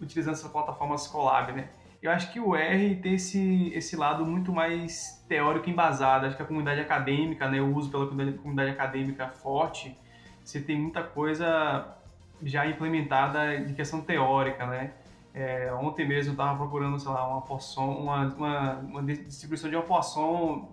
[0.00, 1.68] utilizando essa plataforma Colab, né?
[2.02, 6.26] Eu acho que o R tem esse, esse lado muito mais teórico embasado.
[6.26, 9.96] Acho que a comunidade acadêmica, né, o uso pela comunidade acadêmica forte,
[10.42, 11.94] você tem muita coisa
[12.42, 14.92] já implementada de questão teórica, né?
[15.32, 19.76] É, ontem mesmo eu estava procurando, sei lá, uma Poisson, uma, uma, uma, distribuição de
[19.76, 20.68] uma Poisson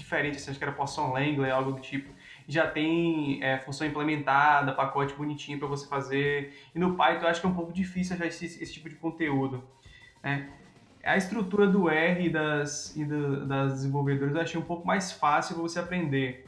[0.00, 2.12] diferente, assim, acho que era Poisson Langley, algo do tipo
[2.50, 6.52] já tem é, função implementada, pacote bonitinho para você fazer.
[6.74, 9.62] E no Python acho que é um pouco difícil achar esse, esse tipo de conteúdo.
[10.22, 10.50] Né?
[11.04, 15.12] A estrutura do R e das, e do, das desenvolvedoras eu achei um pouco mais
[15.12, 16.46] fácil para você aprender.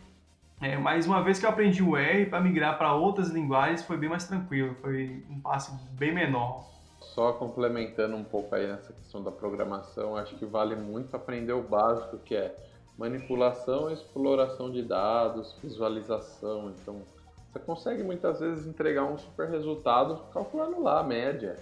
[0.60, 3.96] É, mas uma vez que eu aprendi o R, para migrar para outras linguagens foi
[3.96, 6.64] bem mais tranquilo, foi um passo bem menor.
[7.00, 11.62] Só complementando um pouco aí nessa questão da programação, acho que vale muito aprender o
[11.62, 12.54] básico que é
[12.98, 16.70] manipulação e exploração de dados, visualização.
[16.70, 17.02] Então,
[17.50, 21.56] você consegue muitas vezes entregar um super resultado calculando lá a média,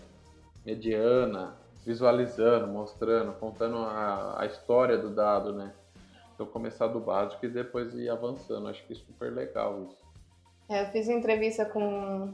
[0.65, 1.55] mediana,
[1.85, 5.73] visualizando, mostrando, contando a, a história do dado, né?
[6.35, 8.69] Então, começar do básico e depois ir avançando.
[8.69, 9.99] Acho que é super legal isso.
[10.69, 12.33] É, eu fiz entrevista com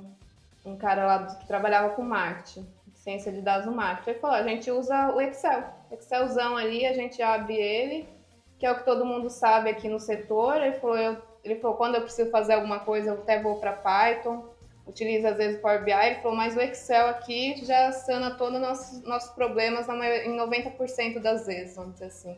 [0.65, 4.11] um cara lá que trabalhava com marketing, ciência de dados no marketing.
[4.11, 5.65] Ele falou: a gente usa o Excel.
[5.91, 8.16] Excelzão ali, a gente abre ele
[8.59, 10.57] que é o que todo mundo sabe aqui no setor.
[10.63, 13.73] Ele falou, eu, ele falou quando eu preciso fazer alguma coisa, eu até vou para
[13.73, 14.45] Python,
[14.87, 15.93] utilizo às vezes o Power BI.
[15.93, 20.37] Ele falou, mas o Excel aqui já sana todos os nossos, nossos problemas na em
[20.37, 22.37] 90% das vezes, vamos dizer assim.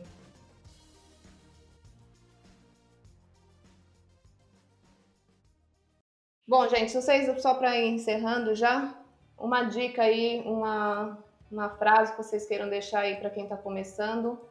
[6.47, 8.95] Bom, gente, vocês, só para ir encerrando já,
[9.37, 11.15] uma dica aí, uma,
[11.51, 14.48] uma frase que vocês queiram deixar aí para quem está começando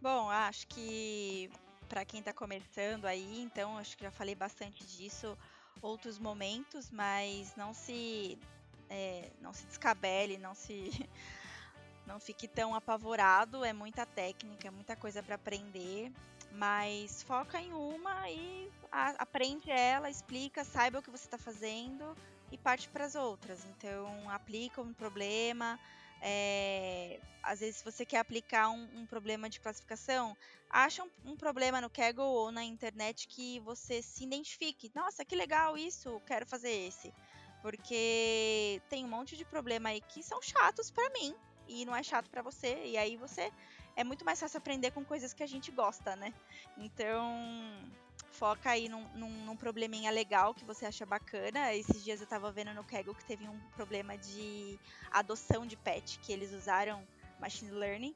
[0.00, 1.50] Bom, acho que
[1.88, 5.36] para quem está começando aí, então acho que já falei bastante disso
[5.80, 8.38] outros momentos, mas não se
[8.90, 10.90] é, não se descabele, não se
[12.06, 16.12] não fique tão apavorado, é muita técnica, é muita coisa para aprender,
[16.52, 22.16] mas foca em uma e a, aprende ela, explica, saiba o que você está fazendo,
[22.50, 23.64] e parte para as outras.
[23.64, 25.78] Então, aplica um problema.
[26.20, 30.36] É, às vezes, se você quer aplicar um, um problema de classificação,
[30.68, 34.90] acha um, um, problema no Kaggle ou na internet que você se identifique.
[34.94, 37.12] Nossa, que legal isso, quero fazer esse.
[37.62, 41.34] Porque tem um monte de problema aí que são chatos para mim
[41.68, 42.84] e não é chato para você.
[42.84, 43.52] E aí você
[43.96, 46.32] é muito mais fácil aprender com coisas que a gente gosta, né?
[46.76, 47.90] Então,
[48.38, 51.74] foca aí num, num, num, probleminha legal que você acha bacana.
[51.74, 54.78] Esses dias eu tava vendo no Kaggle que teve um problema de
[55.10, 57.02] adoção de pet, que eles usaram
[57.40, 58.14] machine learning.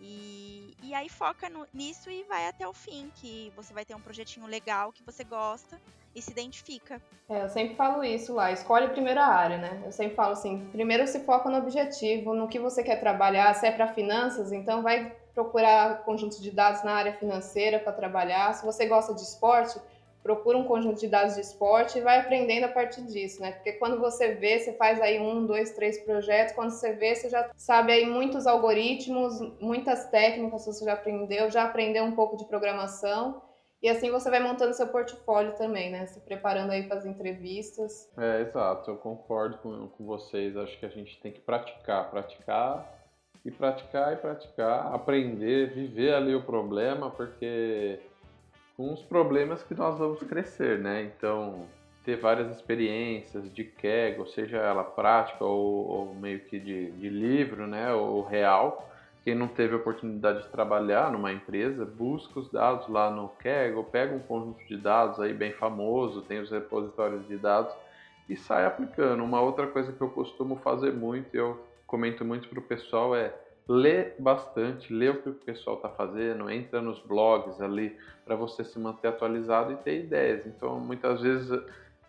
[0.00, 3.94] E, e aí foca no, nisso e vai até o fim, que você vai ter
[3.94, 5.80] um projetinho legal que você gosta
[6.14, 7.00] e se identifica.
[7.28, 9.82] É, eu sempre falo isso lá, escolhe primeiro a área, né?
[9.84, 13.66] Eu sempre falo assim, primeiro se foca no objetivo, no que você quer trabalhar, se
[13.66, 18.52] é para finanças, então vai procurar conjuntos de dados na área financeira para trabalhar.
[18.54, 19.80] Se você gosta de esporte,
[20.22, 23.52] procura um conjunto de dados de esporte e vai aprendendo a partir disso, né?
[23.52, 27.28] Porque quando você vê, você faz aí um, dois, três projetos, quando você vê, você
[27.28, 32.44] já sabe aí muitos algoritmos, muitas técnicas você já aprendeu, já aprendeu um pouco de
[32.44, 33.42] programação.
[33.82, 36.06] E assim você vai montando seu portfólio também, né?
[36.06, 38.08] Se preparando aí para as entrevistas.
[38.16, 40.56] É, exato, eu concordo com, com vocês.
[40.56, 43.01] Acho que a gente tem que praticar, praticar
[43.44, 47.98] e praticar e praticar, aprender, viver ali o problema, porque
[48.76, 51.02] com os problemas que nós vamos crescer, né?
[51.02, 51.66] Então,
[52.04, 57.66] ter várias experiências de Kegel, seja ela prática ou, ou meio que de, de, livro,
[57.66, 57.92] né?
[57.92, 58.88] Ou real.
[59.24, 63.84] Quem não teve a oportunidade de trabalhar numa empresa, busca os dados lá no Kegel,
[63.84, 67.72] pega um conjunto de dados aí bem famoso, tem os repositórios de dados
[68.28, 69.22] e sai aplicando.
[69.22, 71.60] Uma outra coisa que eu costumo fazer muito, eu
[71.92, 73.34] comento muito para o pessoal é
[73.68, 78.64] ler bastante, ler o que o pessoal está fazendo, entra nos blogs ali para você
[78.64, 80.46] se manter atualizado e ter ideias.
[80.46, 81.50] Então, muitas vezes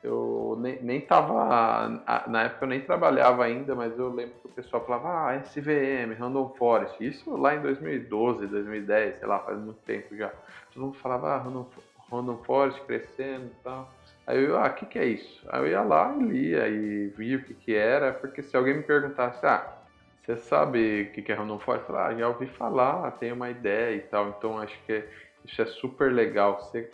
[0.01, 4.51] eu nem, nem tava, na época eu nem trabalhava ainda, mas eu lembro que o
[4.51, 9.81] pessoal falava, ah, SVM, Random Forest, isso lá em 2012, 2010, sei lá, faz muito
[9.81, 10.31] tempo já.
[10.73, 11.67] Todo mundo falava, ah, Random,
[12.09, 13.91] Random Forest crescendo e tal.
[14.25, 15.45] Aí eu, ah, o que, que é isso?
[15.49, 18.77] Aí eu ia lá e lia e via o que, que era, porque se alguém
[18.77, 19.77] me perguntasse, ah,
[20.21, 21.89] você sabe o que, que é Random Forest?
[21.89, 25.03] Eu ah, já ouvi falar, tenho uma ideia e tal, então acho que
[25.43, 26.91] isso é super legal, ser,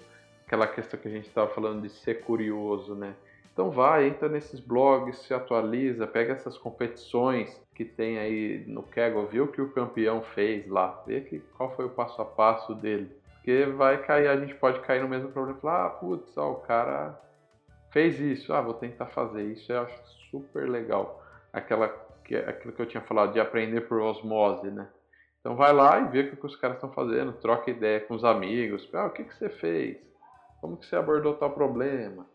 [0.48, 3.14] aquela questão que a gente estava falando de ser curioso, né?
[3.54, 9.28] Então vai, entra nesses blogs, se atualiza, pega essas competições que tem aí no Kegel,
[9.28, 12.74] vê o que o campeão fez lá, vê que, qual foi o passo a passo
[12.74, 13.12] dele.
[13.50, 16.52] Porque vai cair, a gente pode cair no mesmo problema e falar, ah, putz, ó,
[16.52, 17.20] o cara
[17.92, 19.98] fez isso, ah, vou tentar fazer isso, eu acho
[20.30, 21.26] super legal.
[21.52, 21.90] Aquela,
[22.24, 24.88] que, aquilo que eu tinha falado de aprender por osmose, né?
[25.40, 28.24] Então vai lá e vê o que os caras estão fazendo, troca ideia com os
[28.24, 29.98] amigos, ah, o que, que você fez?
[30.62, 32.28] Como que você abordou tal problema?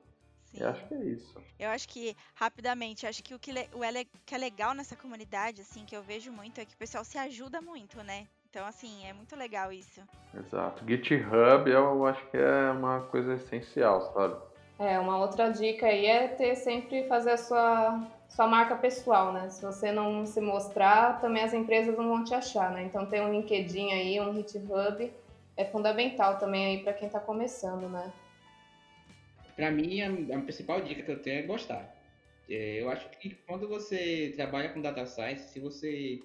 [0.47, 0.63] Sim.
[0.63, 1.43] Eu acho que é isso.
[1.61, 5.61] Eu acho que, rapidamente, acho que o que, o é, que é legal nessa comunidade,
[5.61, 8.27] assim, que eu vejo muito, é que o pessoal se ajuda muito, né?
[8.55, 10.01] Então, assim, é muito legal isso.
[10.33, 10.85] Exato.
[10.87, 14.37] GitHub eu acho que é uma coisa essencial, sabe?
[14.79, 19.51] É, uma outra dica aí é ter sempre fazer a sua, sua marca pessoal, né?
[19.51, 22.85] Se você não se mostrar, também as empresas não vão te achar, né?
[22.85, 25.13] Então ter um LinkedIn aí, um GitHub
[25.57, 28.13] é fundamental também aí para quem está começando, né?
[29.57, 31.93] Para mim, a, a, principal dica que eu tenho é gostar.
[32.49, 36.23] É, eu acho que quando você trabalha com data science, se você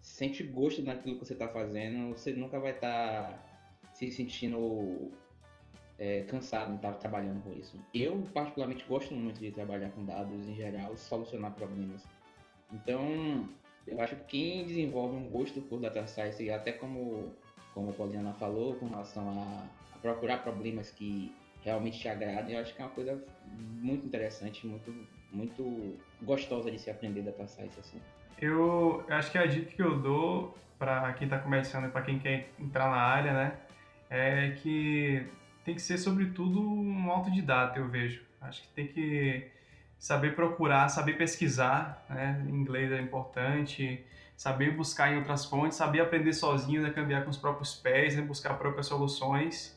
[0.00, 5.10] sente gosto naquilo que você está fazendo, você nunca vai estar tá se sentindo
[5.98, 7.78] é, cansado de estar tá trabalhando com isso.
[7.92, 12.04] Eu, particularmente, gosto muito de trabalhar com dados em geral, solucionar problemas.
[12.72, 13.48] Então,
[13.86, 17.34] eu acho que quem desenvolve um gosto por data science, até como,
[17.74, 22.62] como a Poliana falou, com relação a, a procurar problemas que realmente te agradem, eu
[22.62, 23.22] acho que é uma coisa
[23.56, 24.94] muito interessante, muito,
[25.32, 28.00] muito gostosa de se aprender data science assim.
[28.40, 32.18] Eu acho que a dica que eu dou para quem está começando e para quem
[32.18, 33.52] quer entrar na área, né,
[34.08, 35.26] é que
[35.64, 38.22] tem que ser sobretudo um autodidata, eu vejo.
[38.40, 39.50] Acho que tem que
[39.98, 42.42] saber procurar, saber pesquisar, né?
[42.48, 44.04] Inglês é importante,
[44.36, 46.90] saber buscar em outras fontes, saber aprender sozinho, né?
[46.90, 48.22] cambiar com os próprios pés, né?
[48.22, 49.76] buscar próprias soluções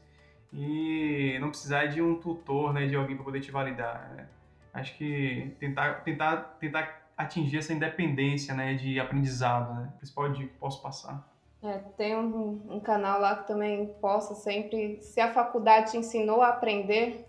[0.54, 2.86] e não precisar de um tutor, né?
[2.86, 4.14] De alguém para poder te validar.
[4.16, 4.28] Né?
[4.74, 9.94] Acho que tentar, tentar, tentar atingir essa independência né, de aprendizado, né?
[10.02, 11.28] Você pode, posso passar.
[11.64, 16.42] É, tem um, um, canal lá que também possa sempre, se a faculdade te ensinou
[16.42, 17.26] a aprender,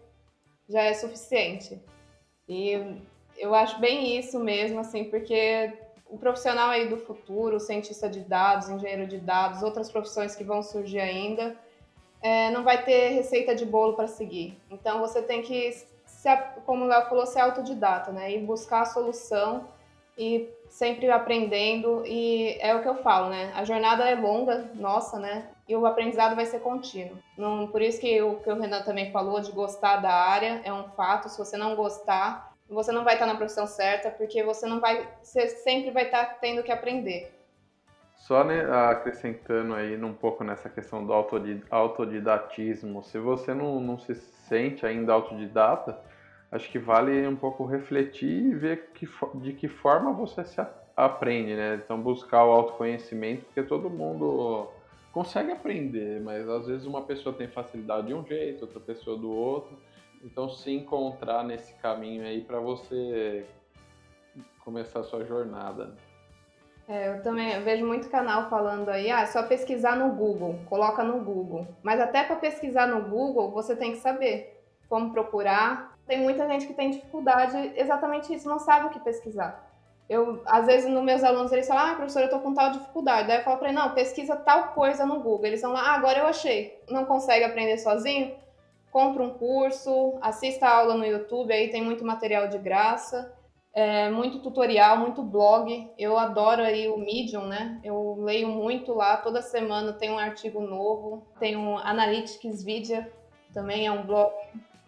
[0.68, 1.78] já é suficiente.
[2.48, 3.02] E
[3.36, 5.72] eu acho bem isso mesmo, assim, porque
[6.06, 10.62] o profissional aí do futuro, cientista de dados, engenheiro de dados, outras profissões que vão
[10.62, 11.54] surgir ainda,
[12.22, 14.58] é, não vai ter receita de bolo para seguir.
[14.70, 15.72] Então você tem que
[16.06, 18.32] se, como o Léo falou, ser autodidata, né?
[18.32, 19.66] E buscar a solução
[20.16, 22.02] e sempre aprendendo.
[22.06, 23.52] E é o que eu falo, né?
[23.54, 25.48] A jornada é longa, nossa, né?
[25.68, 27.16] E o aprendizado vai ser contínuo.
[27.36, 30.72] Não, por isso que o que o Renan também falou de gostar da área é
[30.72, 31.28] um fato.
[31.28, 35.08] Se você não gostar, você não vai estar na profissão certa, porque você não vai,
[35.22, 37.32] você sempre vai estar tendo que aprender.
[38.16, 41.12] Só né, acrescentando aí um pouco nessa questão do
[41.70, 45.98] autodidatismo, se você não, não se sente ainda autodidata,
[46.52, 50.60] acho que vale um pouco refletir e ver que, de que forma você se
[50.94, 51.80] aprende, né?
[51.82, 54.68] Então buscar o autoconhecimento, porque todo mundo
[55.10, 59.30] consegue aprender, mas às vezes uma pessoa tem facilidade de um jeito, outra pessoa do
[59.30, 59.76] outro.
[60.22, 63.46] Então se encontrar nesse caminho aí para você
[64.62, 65.96] começar a sua jornada.
[66.86, 71.02] É, eu também vejo muito canal falando aí, ah, é só pesquisar no Google, coloca
[71.02, 71.66] no Google.
[71.82, 75.91] Mas até para pesquisar no Google, você tem que saber como procurar.
[76.06, 79.70] Tem muita gente que tem dificuldade, exatamente isso, não sabe o que pesquisar.
[80.08, 83.28] Eu, às vezes, nos meus alunos, eles falam, ah, professor, eu tô com tal dificuldade.
[83.28, 85.46] Daí eu falo para ele, não, pesquisa tal coisa no Google.
[85.46, 86.78] Eles vão lá, ah, agora eu achei.
[86.90, 88.34] Não consegue aprender sozinho?
[88.90, 93.32] Compra um curso, assista a aula no YouTube, aí tem muito material de graça
[93.74, 95.90] é, muito tutorial, muito blog.
[95.98, 97.80] Eu adoro aí o Medium, né?
[97.82, 101.26] Eu leio muito lá, toda semana tem um artigo novo.
[101.38, 103.04] Tem um Analytics Video,
[103.52, 104.32] também é um blog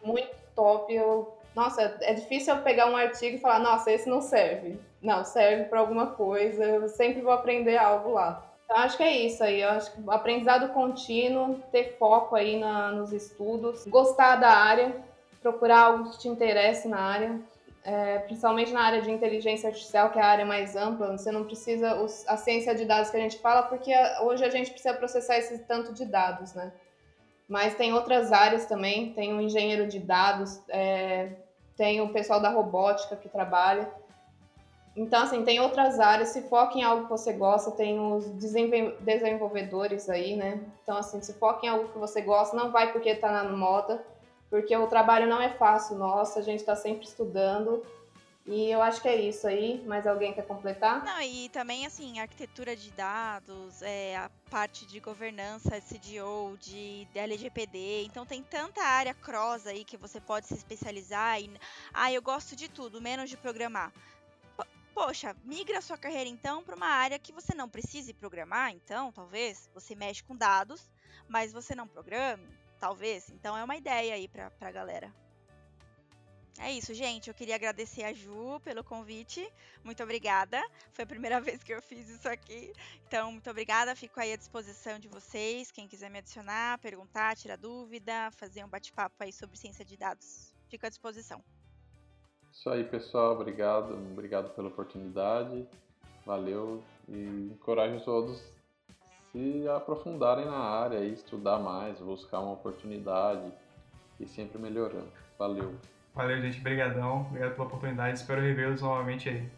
[0.03, 0.93] muito top.
[0.93, 4.79] Eu, nossa, é difícil eu pegar um artigo e falar, nossa, esse não serve.
[5.03, 6.65] Não, serve para alguma coisa.
[6.65, 8.45] Eu sempre vou aprender algo lá.
[8.65, 9.61] Então, acho que é isso aí.
[9.61, 14.95] Eu acho que aprendizado contínuo, ter foco aí na, nos estudos, gostar da área,
[15.43, 17.41] procurar algo que te interesse na área
[17.85, 21.45] é, principalmente na área de inteligência artificial, que é a área mais ampla, você não
[21.45, 24.71] precisa os, a ciência de dados que a gente fala, porque a, hoje a gente
[24.71, 26.73] precisa processar esse tanto de dados, né?
[27.49, 31.33] Mas tem outras áreas também, tem o engenheiro de dados, é,
[31.77, 33.91] tem o pessoal da robótica que trabalha.
[34.97, 38.27] Então, assim, tem outras áreas, se foca em algo que você gosta, tem os
[39.01, 40.61] desenvolvedores aí, né?
[40.83, 44.05] Então, assim, se foca em algo que você gosta, não vai porque tá na moda,
[44.49, 47.83] porque o trabalho não é fácil, nossa, a gente está sempre estudando.
[48.47, 49.83] E eu acho que é isso aí.
[49.87, 51.03] Mais alguém quer completar?
[51.03, 58.05] Não, e também, assim, arquitetura de dados, é, a parte de governança, CDO, de LGPD.
[58.05, 61.41] Então, tem tanta área cross aí que você pode se especializar.
[61.41, 61.51] E,
[61.93, 63.93] ah, eu gosto de tudo, menos de programar.
[64.95, 69.11] Poxa, migra a sua carreira então para uma área que você não precise programar, então,
[69.11, 69.69] talvez.
[69.75, 70.89] Você mexe com dados,
[71.29, 72.47] mas você não programe
[72.79, 73.31] talvez.
[73.31, 75.24] Então é uma ideia aí pra, pra galera.
[76.59, 77.29] É isso, gente.
[77.29, 79.47] Eu queria agradecer a Ju pelo convite.
[79.83, 80.63] Muito obrigada.
[80.93, 82.73] Foi a primeira vez que eu fiz isso aqui.
[83.07, 83.95] Então, muito obrigada.
[83.97, 85.71] Fico aí à disposição de vocês.
[85.71, 90.55] Quem quiser me adicionar, perguntar, tirar dúvida, fazer um bate-papo aí sobre ciência de dados.
[90.69, 91.43] Fico à disposição.
[92.53, 93.33] Isso aí, pessoal.
[93.33, 93.95] Obrigado.
[93.95, 95.67] Obrigado pela oportunidade.
[96.25, 96.83] Valeu.
[97.09, 98.41] E encorajo todos
[99.33, 103.53] se aprofundarem na área estudar mais, buscar uma oportunidade
[104.21, 105.11] e sempre melhorando.
[105.37, 105.75] Valeu.
[106.15, 106.61] Valeu, gente.
[106.61, 107.23] Obrigadão.
[107.23, 108.19] Obrigado pela oportunidade.
[108.19, 109.49] Espero revê-los novamente aí.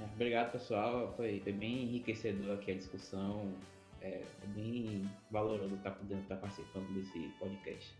[0.00, 1.12] É, obrigado, pessoal.
[1.16, 3.52] Foi, foi, bem enriquecedor aqui a discussão.
[4.00, 4.20] É,
[4.54, 7.92] bem valoroso estar podendo estar participando desse podcast.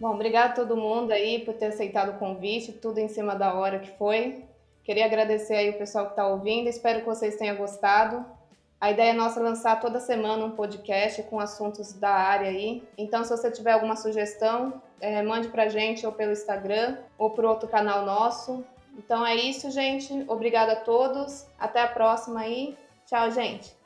[0.00, 3.54] Bom, obrigado a todo mundo aí por ter aceitado o convite, tudo em cima da
[3.54, 4.44] hora que foi.
[4.82, 8.24] Queria agradecer aí o pessoal que está ouvindo, espero que vocês tenham gostado.
[8.80, 12.82] A ideia é nossa lançar toda semana um podcast com assuntos da área aí.
[12.96, 17.44] Então, se você tiver alguma sugestão, é, mande pra gente ou pelo Instagram ou por
[17.44, 18.64] outro canal nosso.
[18.96, 20.24] Então é isso, gente.
[20.26, 21.46] Obrigada a todos.
[21.58, 22.76] Até a próxima aí.
[23.06, 23.77] Tchau, gente.